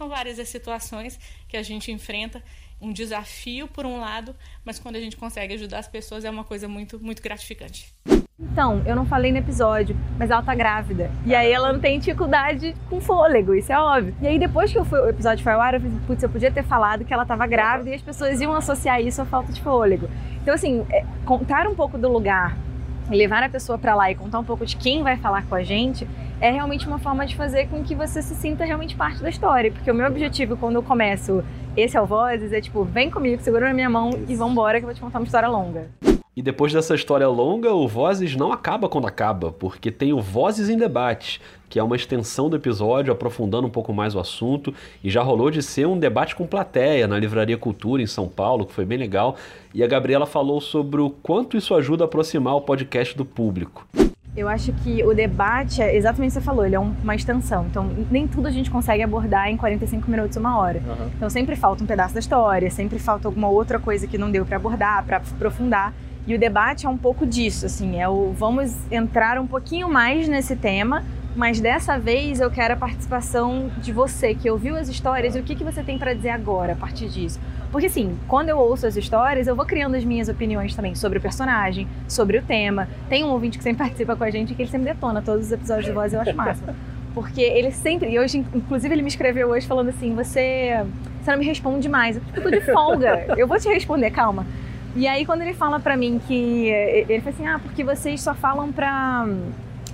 São 0.00 0.08
várias 0.08 0.38
as 0.38 0.48
situações 0.48 1.20
que 1.46 1.58
a 1.58 1.62
gente 1.62 1.92
enfrenta 1.92 2.42
um 2.80 2.90
desafio 2.90 3.68
por 3.68 3.84
um 3.84 4.00
lado, 4.00 4.34
mas 4.64 4.78
quando 4.78 4.96
a 4.96 4.98
gente 4.98 5.14
consegue 5.14 5.52
ajudar 5.52 5.78
as 5.78 5.86
pessoas 5.86 6.24
é 6.24 6.30
uma 6.30 6.42
coisa 6.42 6.66
muito, 6.66 6.98
muito 6.98 7.20
gratificante. 7.20 7.92
Então, 8.38 8.82
eu 8.86 8.96
não 8.96 9.04
falei 9.04 9.30
no 9.30 9.36
episódio, 9.36 9.94
mas 10.18 10.30
ela 10.30 10.42
tá 10.42 10.54
grávida. 10.54 11.10
E 11.26 11.34
aí 11.34 11.52
ela 11.52 11.70
não 11.70 11.78
tem 11.78 11.98
dificuldade 11.98 12.74
com 12.88 12.98
fôlego, 12.98 13.54
isso 13.54 13.70
é 13.70 13.78
óbvio. 13.78 14.16
E 14.22 14.26
aí 14.26 14.38
depois 14.38 14.72
que 14.72 14.82
fui, 14.84 15.00
o 15.00 15.10
episódio 15.10 15.44
foi 15.44 15.52
ao 15.52 15.60
ar, 15.60 15.74
eu 15.74 15.80
falei, 15.82 15.98
putz, 16.06 16.22
eu 16.22 16.30
podia 16.30 16.50
ter 16.50 16.64
falado 16.64 17.04
que 17.04 17.12
ela 17.12 17.26
tava 17.26 17.46
grávida 17.46 17.90
e 17.90 17.94
as 17.94 18.00
pessoas 18.00 18.40
iam 18.40 18.54
associar 18.54 19.02
isso 19.02 19.20
à 19.20 19.26
falta 19.26 19.52
de 19.52 19.60
fôlego. 19.60 20.08
Então, 20.40 20.54
assim, 20.54 20.86
é, 20.90 21.04
contar 21.26 21.66
um 21.66 21.74
pouco 21.74 21.98
do 21.98 22.10
lugar, 22.10 22.56
levar 23.10 23.42
a 23.42 23.48
pessoa 23.48 23.78
para 23.78 23.94
lá 23.94 24.10
e 24.10 24.14
contar 24.14 24.38
um 24.38 24.44
pouco 24.44 24.64
de 24.64 24.76
quem 24.76 25.02
vai 25.02 25.16
falar 25.16 25.44
com 25.46 25.54
a 25.54 25.62
gente, 25.62 26.08
é 26.40 26.50
realmente 26.50 26.86
uma 26.86 26.98
forma 26.98 27.26
de 27.26 27.36
fazer 27.36 27.68
com 27.68 27.82
que 27.82 27.94
você 27.94 28.22
se 28.22 28.34
sinta 28.34 28.64
realmente 28.64 28.96
parte 28.96 29.22
da 29.22 29.28
história. 29.28 29.70
Porque 29.70 29.90
o 29.90 29.94
meu 29.94 30.06
objetivo 30.06 30.56
quando 30.56 30.76
eu 30.76 30.82
começo 30.82 31.44
esse 31.76 31.96
é 31.96 32.00
o 32.00 32.06
Vozes 32.06 32.52
é 32.52 32.60
tipo, 32.60 32.84
vem 32.84 33.10
comigo, 33.10 33.40
segura 33.42 33.68
na 33.68 33.74
minha 33.74 33.88
mão 33.88 34.10
Isso. 34.10 34.24
e 34.28 34.36
vambora 34.36 34.78
que 34.78 34.84
eu 34.84 34.88
vou 34.88 34.94
te 34.94 35.00
contar 35.00 35.18
uma 35.18 35.24
história 35.24 35.48
longa. 35.48 35.88
E 36.40 36.42
depois 36.42 36.72
dessa 36.72 36.94
história 36.94 37.28
longa, 37.28 37.70
o 37.74 37.86
Vozes 37.86 38.34
não 38.34 38.50
acaba 38.50 38.88
quando 38.88 39.06
acaba, 39.06 39.52
porque 39.52 39.90
tem 39.90 40.14
o 40.14 40.22
Vozes 40.22 40.70
em 40.70 40.78
Debate, 40.78 41.38
que 41.68 41.78
é 41.78 41.82
uma 41.82 41.94
extensão 41.94 42.48
do 42.48 42.56
episódio, 42.56 43.12
aprofundando 43.12 43.66
um 43.66 43.70
pouco 43.70 43.92
mais 43.92 44.14
o 44.14 44.18
assunto, 44.18 44.72
e 45.04 45.10
já 45.10 45.20
rolou 45.20 45.50
de 45.50 45.62
ser 45.62 45.86
um 45.86 45.98
debate 45.98 46.34
com 46.34 46.46
plateia 46.46 47.06
na 47.06 47.18
Livraria 47.18 47.58
Cultura 47.58 48.00
em 48.00 48.06
São 48.06 48.26
Paulo, 48.26 48.64
que 48.64 48.72
foi 48.72 48.86
bem 48.86 48.96
legal, 48.96 49.36
e 49.74 49.84
a 49.84 49.86
Gabriela 49.86 50.24
falou 50.24 50.62
sobre 50.62 51.02
o 51.02 51.10
quanto 51.10 51.58
isso 51.58 51.74
ajuda 51.74 52.04
a 52.04 52.06
aproximar 52.06 52.56
o 52.56 52.62
podcast 52.62 53.14
do 53.14 53.26
público. 53.26 53.86
Eu 54.34 54.48
acho 54.48 54.72
que 54.72 55.04
o 55.04 55.12
debate 55.12 55.82
é 55.82 55.94
exatamente 55.94 56.30
o 56.30 56.32
que 56.32 56.40
você 56.40 56.46
falou, 56.46 56.64
ele 56.64 56.74
é 56.74 56.80
uma 56.80 57.14
extensão. 57.14 57.66
Então, 57.66 57.90
nem 58.10 58.26
tudo 58.26 58.48
a 58.48 58.50
gente 58.50 58.70
consegue 58.70 59.02
abordar 59.02 59.50
em 59.50 59.58
45 59.58 60.10
minutos, 60.10 60.38
uma 60.38 60.58
hora. 60.58 60.78
Uhum. 60.78 61.10
Então, 61.14 61.28
sempre 61.28 61.54
falta 61.54 61.84
um 61.84 61.86
pedaço 61.86 62.14
da 62.14 62.20
história, 62.20 62.70
sempre 62.70 62.98
falta 62.98 63.28
alguma 63.28 63.50
outra 63.50 63.78
coisa 63.78 64.06
que 64.06 64.16
não 64.16 64.30
deu 64.30 64.46
para 64.46 64.56
abordar, 64.56 65.04
para 65.04 65.18
aprofundar. 65.18 65.92
E 66.30 66.34
o 66.36 66.38
debate 66.38 66.86
é 66.86 66.88
um 66.88 66.96
pouco 66.96 67.26
disso, 67.26 67.66
assim, 67.66 68.00
é 68.00 68.08
o 68.08 68.30
vamos 68.30 68.72
entrar 68.88 69.36
um 69.36 69.48
pouquinho 69.48 69.88
mais 69.88 70.28
nesse 70.28 70.54
tema, 70.54 71.02
mas 71.34 71.58
dessa 71.58 71.98
vez 71.98 72.40
eu 72.40 72.48
quero 72.48 72.74
a 72.74 72.76
participação 72.76 73.68
de 73.82 73.90
você 73.90 74.32
que 74.32 74.48
ouviu 74.48 74.76
as 74.76 74.88
histórias 74.88 75.34
e 75.34 75.40
o 75.40 75.42
que, 75.42 75.56
que 75.56 75.64
você 75.64 75.82
tem 75.82 75.98
para 75.98 76.14
dizer 76.14 76.28
agora 76.28 76.74
a 76.74 76.76
partir 76.76 77.08
disso. 77.08 77.40
Porque 77.72 77.88
assim, 77.88 78.16
quando 78.28 78.48
eu 78.48 78.58
ouço 78.58 78.86
as 78.86 78.96
histórias, 78.96 79.48
eu 79.48 79.56
vou 79.56 79.66
criando 79.66 79.96
as 79.96 80.04
minhas 80.04 80.28
opiniões 80.28 80.72
também 80.72 80.94
sobre 80.94 81.18
o 81.18 81.20
personagem, 81.20 81.88
sobre 82.06 82.38
o 82.38 82.42
tema. 82.42 82.86
Tem 83.08 83.24
um 83.24 83.30
ouvinte 83.30 83.58
que 83.58 83.64
sempre 83.64 83.82
participa 83.82 84.14
com 84.14 84.22
a 84.22 84.30
gente 84.30 84.54
que 84.54 84.62
ele 84.62 84.70
sempre 84.70 84.86
detona 84.86 85.20
todos 85.20 85.46
os 85.46 85.50
episódios 85.50 85.86
de 85.86 85.92
voz, 85.92 86.12
eu 86.12 86.20
acho 86.20 86.36
massa. 86.36 86.76
Porque 87.12 87.40
ele 87.40 87.72
sempre, 87.72 88.08
e 88.08 88.20
hoje, 88.20 88.38
inclusive, 88.54 88.94
ele 88.94 89.02
me 89.02 89.08
escreveu 89.08 89.48
hoje 89.48 89.66
falando 89.66 89.88
assim: 89.88 90.14
você, 90.14 90.86
você 91.20 91.32
não 91.32 91.38
me 91.40 91.44
responde 91.44 91.88
mais. 91.88 92.20
Eu 92.36 92.40
tô 92.40 92.50
de 92.52 92.60
folga, 92.60 93.34
eu 93.36 93.48
vou 93.48 93.58
te 93.58 93.68
responder, 93.68 94.12
calma. 94.12 94.46
E 94.96 95.06
aí, 95.06 95.24
quando 95.24 95.42
ele 95.42 95.54
fala 95.54 95.78
pra 95.78 95.96
mim 95.96 96.20
que. 96.26 96.68
Ele 97.08 97.20
fala 97.20 97.34
assim: 97.34 97.46
ah, 97.46 97.60
porque 97.62 97.84
vocês 97.84 98.20
só 98.20 98.34
falam 98.34 98.72
pra 98.72 99.26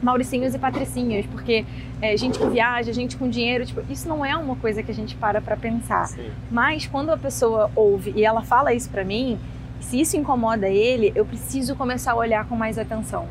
mauricinhos 0.03 0.55
e 0.55 0.59
patricinhas, 0.59 1.25
porque 1.27 1.65
é, 2.03 2.17
gente 2.17 2.39
que 2.39 2.47
viaja, 2.47 2.93
gente 2.93 3.17
com 3.17 3.29
dinheiro, 3.29 3.65
tipo, 3.65 3.81
isso 3.91 4.07
não 4.09 4.25
é 4.25 4.37
uma 4.37 4.55
coisa 4.57 4.83
que 4.83 4.91
a 4.91 4.95
gente 4.95 5.17
para 5.17 5.41
para 5.41 5.57
pensar. 5.57 6.07
Sim. 6.07 6.31
Mas 6.51 6.87
quando 6.87 7.11
a 7.11 7.17
pessoa 7.17 7.71
ouve 7.75 8.13
e 8.15 8.25
ela 8.25 8.43
fala 8.43 8.75
isso 8.75 8.91
para 8.91 9.05
mim, 9.05 9.39
se 9.81 10.01
isso 10.01 10.17
incomoda 10.17 10.69
ele, 10.69 11.13
eu 11.15 11.25
preciso 11.25 11.75
começar 11.75 12.13
a 12.13 12.17
olhar 12.17 12.47
com 12.47 12.55
mais 12.55 12.79
atenção. 12.79 13.27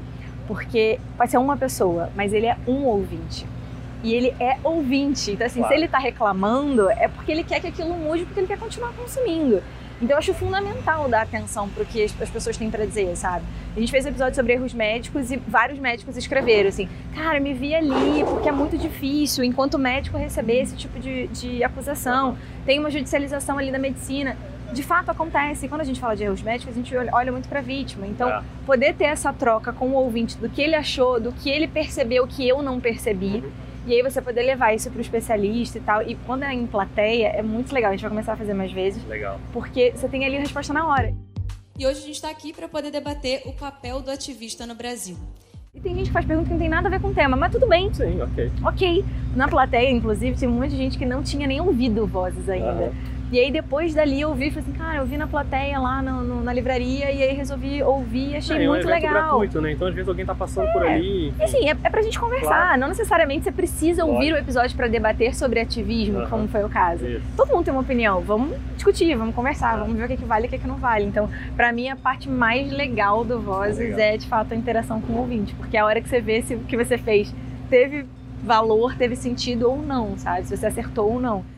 Porque 0.48 1.00
pode 1.18 1.32
ser 1.32 1.38
uma 1.38 1.56
pessoa, 1.58 2.10
mas 2.16 2.34
ele 2.34 2.48
é 2.48 2.58
um 2.68 2.86
ouvinte. 2.86 3.46
e 4.04 4.14
ele 4.14 4.36
é 4.40 4.58
ouvinte. 4.64 5.32
Então, 5.32 5.48
assim, 5.48 5.60
claro. 5.60 5.74
se 5.74 5.80
ele 5.80 5.86
está 5.86 5.98
reclamando, 5.98 6.90
é 6.92 7.08
porque 7.08 7.32
ele 7.32 7.44
quer 7.44 7.60
que 7.60 7.68
aquilo 7.68 7.96
mude, 7.96 8.24
porque 8.24 8.40
ele 8.40 8.48
quer 8.48 8.60
continuar 8.60 8.94
consumindo. 8.94 9.62
Então 10.02 10.16
eu 10.16 10.18
acho 10.18 10.34
fundamental 10.34 11.08
dar 11.08 11.22
atenção 11.22 11.70
para 11.70 11.84
o 11.84 11.86
que 11.86 12.04
as 12.04 12.12
pessoas 12.12 12.58
têm 12.58 12.70
para 12.70 12.86
dizer, 12.86 13.16
sabe? 13.16 13.46
A 13.76 13.80
gente 13.80 13.92
fez 13.92 14.06
um 14.06 14.10
episódio 14.10 14.36
sobre 14.36 14.54
erros 14.54 14.74
médicos 14.74 15.32
e 15.32 15.38
vários 15.38 15.80
médicos 15.80 16.18
escreveram 16.18 16.70
assim: 16.70 16.90
cara, 17.14 17.40
me 17.40 17.54
vi 17.54 17.74
ali 17.74 18.24
porque 18.26 18.50
é 18.50 18.52
muito 18.52 18.78
difícil, 18.78 19.44
enquanto 19.44 19.78
médico, 19.80 20.18
receber 20.18 20.62
esse 20.62 20.76
tipo 20.76 21.00
de, 21.00 21.28
de 21.28 21.64
acusação. 21.64 22.38
Tem 22.66 22.80
uma 22.80 22.92
judicialização 22.92 23.58
ali 23.58 23.72
da 23.72 23.80
medicina. 23.80 24.38
De 24.74 24.82
fato 24.82 25.12
acontece. 25.12 25.70
Quando 25.70 25.82
a 25.82 25.84
gente 25.84 26.00
fala 26.00 26.16
de 26.16 26.24
erros 26.24 26.42
médicos, 26.42 26.74
a 26.74 26.76
gente 26.76 26.96
olha 27.14 27.32
muito 27.32 27.48
para 27.48 27.60
a 27.60 27.62
vítima. 27.62 28.08
Então, 28.08 28.30
é. 28.30 28.42
poder 28.66 28.96
ter 28.96 29.06
essa 29.06 29.32
troca 29.32 29.72
com 29.72 29.90
o 29.90 29.94
ouvinte 29.94 30.38
do 30.38 30.50
que 30.50 30.62
ele 30.62 30.76
achou, 30.76 31.20
do 31.20 31.32
que 31.32 31.50
ele 31.50 31.68
percebeu 31.68 32.26
que 32.28 32.48
eu 32.48 32.62
não 32.62 32.80
percebi. 32.80 33.44
E 33.86 33.94
aí 33.94 34.02
você 34.02 34.22
poder 34.22 34.42
levar 34.42 34.74
isso 34.74 34.90
para 34.90 34.98
o 34.98 35.02
especialista 35.02 35.78
e 35.78 35.82
tal. 35.82 36.02
E 36.02 36.16
quando 36.26 36.44
é 36.44 36.54
em 36.54 36.66
plateia, 36.66 37.28
é 37.28 37.42
muito 37.42 37.74
legal. 37.74 37.92
A 37.92 37.94
gente 37.94 38.02
vai 38.02 38.10
começar 38.10 38.34
a 38.34 38.38
fazer 38.38 38.54
mais 38.54 38.72
vezes. 38.72 39.06
Legal. 39.06 39.40
Porque 39.54 39.92
você 39.96 40.08
tem 40.08 40.26
ali 40.26 40.38
a 40.38 40.40
resposta 40.40 40.74
na 40.74 40.88
hora. 40.88 41.14
E 41.78 41.86
hoje 41.86 42.00
a 42.00 42.06
gente 42.06 42.16
está 42.16 42.30
aqui 42.30 42.54
para 42.54 42.68
poder 42.68 42.90
debater 42.90 43.42
o 43.46 43.54
papel 43.54 44.02
do 44.02 44.10
ativista 44.10 44.66
no 44.66 44.76
Brasil. 44.76 45.18
E 45.74 45.80
tem 45.82 45.94
gente 45.94 46.08
que 46.08 46.14
faz 46.14 46.26
pergunta 46.26 46.48
que 46.48 46.54
não 46.54 46.60
tem 46.60 46.70
nada 46.70 46.88
a 46.88 46.90
ver 46.90 47.02
com 47.02 47.10
o 47.10 47.14
tema, 47.14 47.36
mas 47.36 47.52
tudo 47.52 47.68
bem. 47.68 47.94
Sim, 47.94 48.22
ok. 48.22 48.52
Ok. 48.64 49.06
Na 49.36 49.48
plateia, 49.48 49.92
inclusive, 49.92 50.38
tinha 50.38 50.50
um 50.50 50.54
monte 50.54 50.70
de 50.70 50.78
gente 50.78 50.98
que 50.98 51.06
não 51.06 51.22
tinha 51.22 51.46
nem 51.46 51.60
ouvido 51.60 52.08
vozes 52.08 52.48
ainda. 52.48 52.72
Uhum. 52.72 52.94
E 53.32 53.40
aí 53.40 53.52
depois 53.52 53.94
dali 53.94 54.22
eu 54.22 54.34
vi, 54.34 54.52
falei 54.52 54.64
assim, 54.70 54.78
cara, 54.78 55.00
eu 55.00 55.06
vi 55.06 55.18
na 55.18 55.28
plateia 55.28 55.80
lá 55.80 56.02
no, 56.02 56.24
no, 56.24 56.44
na 56.44 56.54
livraria 56.54 57.12
e 57.12 57.24
aí 57.24 57.34
resolvi 57.34 57.82
ouvir 57.82 58.32
e 58.32 58.38
achei 58.38 58.64
é, 58.64 58.68
muito 58.68 58.88
é 58.88 58.92
um 58.92 58.94
legal. 58.94 59.14
gratuito, 59.14 59.62
né? 59.62 59.72
Então 59.72 59.88
às 59.88 59.96
vezes 59.96 60.08
alguém 60.08 60.26
tá 60.26 60.36
passando 60.36 60.68
é. 60.68 60.72
por 60.72 60.86
ali. 60.86 61.28
Enfim. 61.30 61.44
Assim, 61.44 61.70
é, 61.70 61.78
é 61.84 61.90
pra 61.90 62.02
gente 62.02 62.20
conversar. 62.20 62.48
Claro. 62.48 62.80
Não 62.80 62.88
necessariamente 62.88 63.46
você 63.46 63.52
precisa 63.52 64.06
ouvir 64.06 64.34
o 64.34 64.38
episódio 64.38 64.76
para 64.76 64.88
debater 64.88 65.36
sobre 65.36 65.60
ativismo, 65.60 66.20
uhum. 66.20 66.30
como 66.30 66.48
foi 66.48 66.64
o 66.64 66.70
caso. 66.70 67.06
Isso. 67.06 67.26
Todo 67.36 67.50
mundo 67.50 67.66
tem 67.66 67.74
uma 67.74 67.82
opinião. 67.82 68.22
Vamos 68.22 68.58
discutir, 68.76 69.16
vamos 69.16 69.34
conversar, 69.34 69.78
vamos 69.78 69.96
ver 69.96 70.04
o 70.04 70.08
que, 70.08 70.14
é 70.14 70.18
que 70.18 70.26
vale 70.26 70.46
e 70.46 70.48
o 70.48 70.50
que, 70.50 70.56
é 70.56 70.60
que 70.60 70.68
não 70.68 70.78
vale. 70.78 71.06
Então, 71.06 71.30
para 71.56 71.72
mim, 71.72 71.90
a 71.90 71.96
parte 71.96 72.30
mais 72.30 72.72
legal 72.72 73.24
do 73.24 73.40
Vozes 73.40 73.98
é 73.98 74.18
de 74.18 74.28
fato 74.28 74.54
a 74.54 74.56
interação 74.56 75.02
com 75.02 75.14
o 75.14 75.18
ouvinte, 75.18 75.56
porque 75.56 75.76
é 75.76 75.80
a 75.80 75.86
hora 75.86 76.00
que 76.00 76.08
você 76.08 76.22
vê 76.22 76.42
se 76.42 76.56
o 76.56 76.60
que 76.60 76.78
você 76.78 76.98
fez 76.98 77.34
teve 77.70 78.06
valor, 78.44 78.96
teve 78.96 79.16
sentido 79.16 79.70
ou 79.70 79.82
não, 79.82 80.18
sabe? 80.18 80.46
Se 80.46 80.56
você 80.56 80.68
acertou 80.68 81.14
ou 81.14 81.20
não. 81.20 81.55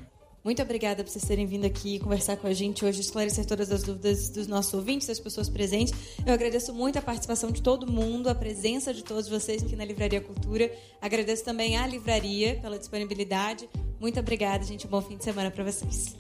Muito 0.48 0.62
obrigada 0.62 1.04
por 1.04 1.10
vocês 1.10 1.26
terem 1.26 1.46
vindo 1.46 1.66
aqui 1.66 2.00
conversar 2.00 2.38
com 2.38 2.48
a 2.48 2.54
gente 2.54 2.86
hoje, 2.86 3.02
esclarecer 3.02 3.46
todas 3.46 3.70
as 3.70 3.84
dúvidas 3.84 4.30
dos 4.30 4.48
nossos 4.48 4.74
ouvintes, 4.74 5.06
das 5.06 5.20
pessoas 5.20 5.50
presentes. 5.50 5.94
Eu 6.26 6.34
agradeço 6.34 6.74
muito 6.74 6.98
a 6.98 7.02
participação 7.02 7.52
de 7.52 7.62
todo 7.62 7.86
mundo, 7.86 8.30
a 8.30 8.34
presença 8.34 8.94
de 8.94 9.04
todos 9.04 9.28
vocês 9.28 9.62
aqui 9.62 9.76
na 9.76 9.84
Livraria 9.84 10.22
Cultura. 10.22 10.72
Agradeço 11.02 11.44
também 11.44 11.76
à 11.76 11.86
livraria 11.86 12.58
pela 12.62 12.80
disponibilidade. 12.80 13.68
Muito 14.00 14.22
obrigada, 14.22 14.64
gente. 14.64 14.88
Um 14.88 14.90
bom 14.90 15.02
fim 15.02 15.18
de 15.18 15.26
semana 15.26 15.52
para 15.52 15.66
vocês. 15.66 16.16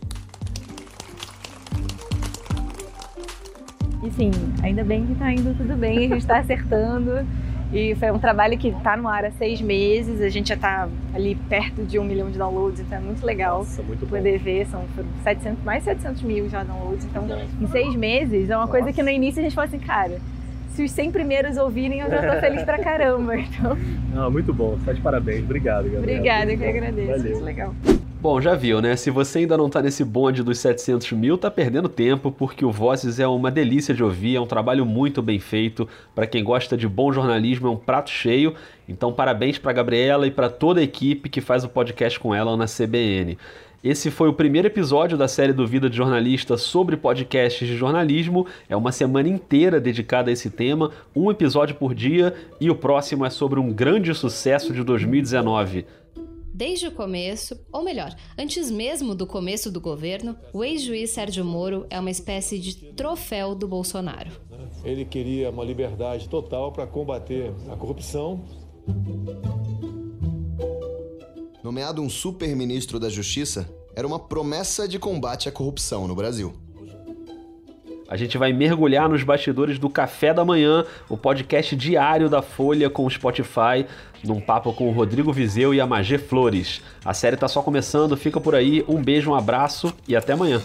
E 4.03 4.11
sim, 4.11 4.31
ainda 4.61 4.83
bem 4.83 5.05
que 5.05 5.13
está 5.13 5.31
indo 5.31 5.57
tudo 5.57 5.73
bem, 5.77 5.99
a 5.99 6.01
gente 6.01 6.17
está 6.17 6.39
acertando. 6.39 7.25
E 7.71 7.95
foi 7.95 8.11
um 8.11 8.19
trabalho 8.19 8.57
que 8.57 8.69
está 8.69 8.95
no 8.95 9.07
ar 9.07 9.25
há 9.25 9.31
seis 9.31 9.61
meses, 9.61 10.21
a 10.21 10.29
gente 10.29 10.49
já 10.49 10.55
está 10.55 10.87
ali 11.13 11.35
perto 11.49 11.83
de 11.83 11.99
um 11.99 12.03
milhão 12.03 12.31
de 12.31 12.37
downloads, 12.37 12.79
então 12.79 12.97
é 12.97 13.01
muito 13.01 13.25
legal 13.25 13.59
Nossa, 13.59 13.83
muito 13.83 14.07
poder 14.07 14.37
bom. 14.37 14.43
ver. 14.43 14.65
São 14.67 14.83
700, 15.23 15.63
mais 15.63 15.83
700 15.83 16.21
mil 16.21 16.49
já 16.49 16.63
downloads, 16.63 17.05
então 17.05 17.27
em 17.61 17.67
seis 17.67 17.93
meses 17.95 18.49
é 18.49 18.55
uma 18.55 18.61
Nossa. 18.61 18.71
coisa 18.71 18.93
que 18.93 19.03
no 19.03 19.09
início 19.09 19.39
a 19.39 19.43
gente 19.43 19.53
falou 19.53 19.67
assim, 19.67 19.79
cara, 19.79 20.17
se 20.73 20.83
os 20.83 20.91
100 20.91 21.11
primeiros 21.11 21.57
ouvirem, 21.57 21.99
eu 21.99 22.09
já 22.09 22.21
estou 22.21 22.39
feliz 22.39 22.63
pra 22.63 22.77
caramba. 22.79 23.35
Então... 23.37 23.77
Não, 24.13 24.31
muito 24.31 24.53
bom, 24.53 24.75
está 24.79 24.93
de 24.93 25.01
parabéns. 25.01 25.43
Obrigado, 25.43 25.83
Gabriel. 25.85 26.01
Obrigada, 26.01 26.51
eu 26.51 26.57
que 26.57 26.65
agradeço. 26.65 27.07
Valeu. 27.07 27.31
Muito 27.31 27.43
legal. 27.43 27.75
Bom, 28.19 28.41
já 28.41 28.55
viu, 28.55 28.81
né? 28.81 28.95
Se 28.95 29.11
você 29.11 29.39
ainda 29.39 29.55
não 29.55 29.69
tá 29.69 29.79
nesse 29.79 30.03
bonde 30.03 30.41
dos 30.41 30.57
700 30.57 31.11
mil, 31.11 31.37
tá 31.37 31.51
perdendo 31.51 31.87
tempo, 31.87 32.31
porque 32.31 32.65
o 32.65 32.71
Vozes 32.71 33.19
é 33.19 33.27
uma 33.27 33.51
delícia 33.51 33.93
de 33.93 34.03
ouvir, 34.03 34.35
é 34.35 34.41
um 34.41 34.47
trabalho 34.47 34.83
muito 34.87 35.21
bem 35.21 35.39
feito. 35.39 35.87
Para 36.15 36.25
quem 36.25 36.43
gosta 36.43 36.75
de 36.75 36.87
bom 36.87 37.13
jornalismo, 37.13 37.67
é 37.67 37.69
um 37.71 37.77
prato 37.77 38.09
cheio. 38.09 38.55
Então, 38.89 39.13
parabéns 39.13 39.59
para 39.59 39.71
Gabriela 39.71 40.25
e 40.25 40.31
para 40.31 40.49
toda 40.49 40.79
a 40.79 40.83
equipe 40.83 41.29
que 41.29 41.41
faz 41.41 41.63
o 41.63 41.69
podcast 41.69 42.19
com 42.19 42.33
ela 42.33 42.57
na 42.57 42.65
CBN. 42.65 43.37
Esse 43.83 44.09
foi 44.09 44.27
o 44.27 44.33
primeiro 44.33 44.67
episódio 44.67 45.15
da 45.15 45.27
série 45.27 45.53
do 45.53 45.67
Vida 45.67 45.87
de 45.87 45.95
Jornalista 45.95 46.57
sobre 46.57 46.97
podcasts 46.97 47.67
de 47.67 47.77
jornalismo. 47.77 48.47
É 48.67 48.75
uma 48.75 48.91
semana 48.91 49.29
inteira 49.29 49.79
dedicada 49.79 50.31
a 50.31 50.33
esse 50.33 50.49
tema, 50.49 50.89
um 51.15 51.29
episódio 51.29 51.75
por 51.75 51.93
dia, 51.93 52.33
e 52.59 52.71
o 52.71 52.75
próximo 52.75 53.23
é 53.23 53.29
sobre 53.29 53.59
um 53.59 53.71
grande 53.71 54.13
sucesso 54.15 54.73
de 54.73 54.83
2019. 54.83 55.85
Desde 56.57 56.87
o 56.87 56.91
começo, 56.91 57.55
ou 57.71 57.83
melhor, 57.83 58.15
antes 58.35 58.71
mesmo 58.71 59.13
do 59.13 59.27
começo 59.27 59.71
do 59.71 59.79
governo, 59.79 60.35
o 60.51 60.63
ex-juiz 60.63 61.11
Sérgio 61.11 61.45
Moro 61.45 61.85
é 61.87 61.99
uma 61.99 62.09
espécie 62.09 62.57
de 62.57 62.93
troféu 62.93 63.53
do 63.53 63.67
Bolsonaro. 63.67 64.31
Ele 64.83 65.05
queria 65.05 65.51
uma 65.51 65.63
liberdade 65.63 66.27
total 66.27 66.71
para 66.71 66.87
combater 66.87 67.53
a 67.71 67.75
corrupção. 67.75 68.43
Nomeado 71.63 72.01
um 72.01 72.09
super-ministro 72.09 72.99
da 72.99 73.07
Justiça, 73.07 73.69
era 73.95 74.07
uma 74.07 74.17
promessa 74.17 74.87
de 74.87 74.97
combate 74.97 75.47
à 75.47 75.51
corrupção 75.51 76.07
no 76.07 76.15
Brasil. 76.15 76.55
A 78.09 78.15
gente 78.15 78.37
vai 78.37 78.53
mergulhar 78.53 79.09
nos 79.09 79.23
bastidores 79.23 79.77
do 79.77 79.89
Café 79.89 80.33
da 80.33 80.45
Manhã, 80.45 80.85
o 81.09 81.17
podcast 81.17 81.75
diário 81.75 82.29
da 82.29 82.41
Folha 82.41 82.89
com 82.89 83.05
o 83.05 83.09
Spotify, 83.09 83.85
num 84.23 84.39
papo 84.39 84.71
com 84.73 84.87
o 84.87 84.91
Rodrigo 84.91 85.33
Vizeu 85.33 85.73
e 85.73 85.81
a 85.81 85.85
Magê 85.85 86.17
Flores. 86.17 86.81
A 87.03 87.13
série 87.13 87.35
tá 87.35 87.47
só 87.47 87.61
começando, 87.61 88.15
fica 88.15 88.39
por 88.39 88.55
aí. 88.55 88.83
Um 88.87 89.01
beijo, 89.01 89.31
um 89.31 89.35
abraço 89.35 89.93
e 90.07 90.15
até 90.15 90.33
amanhã. 90.33 90.61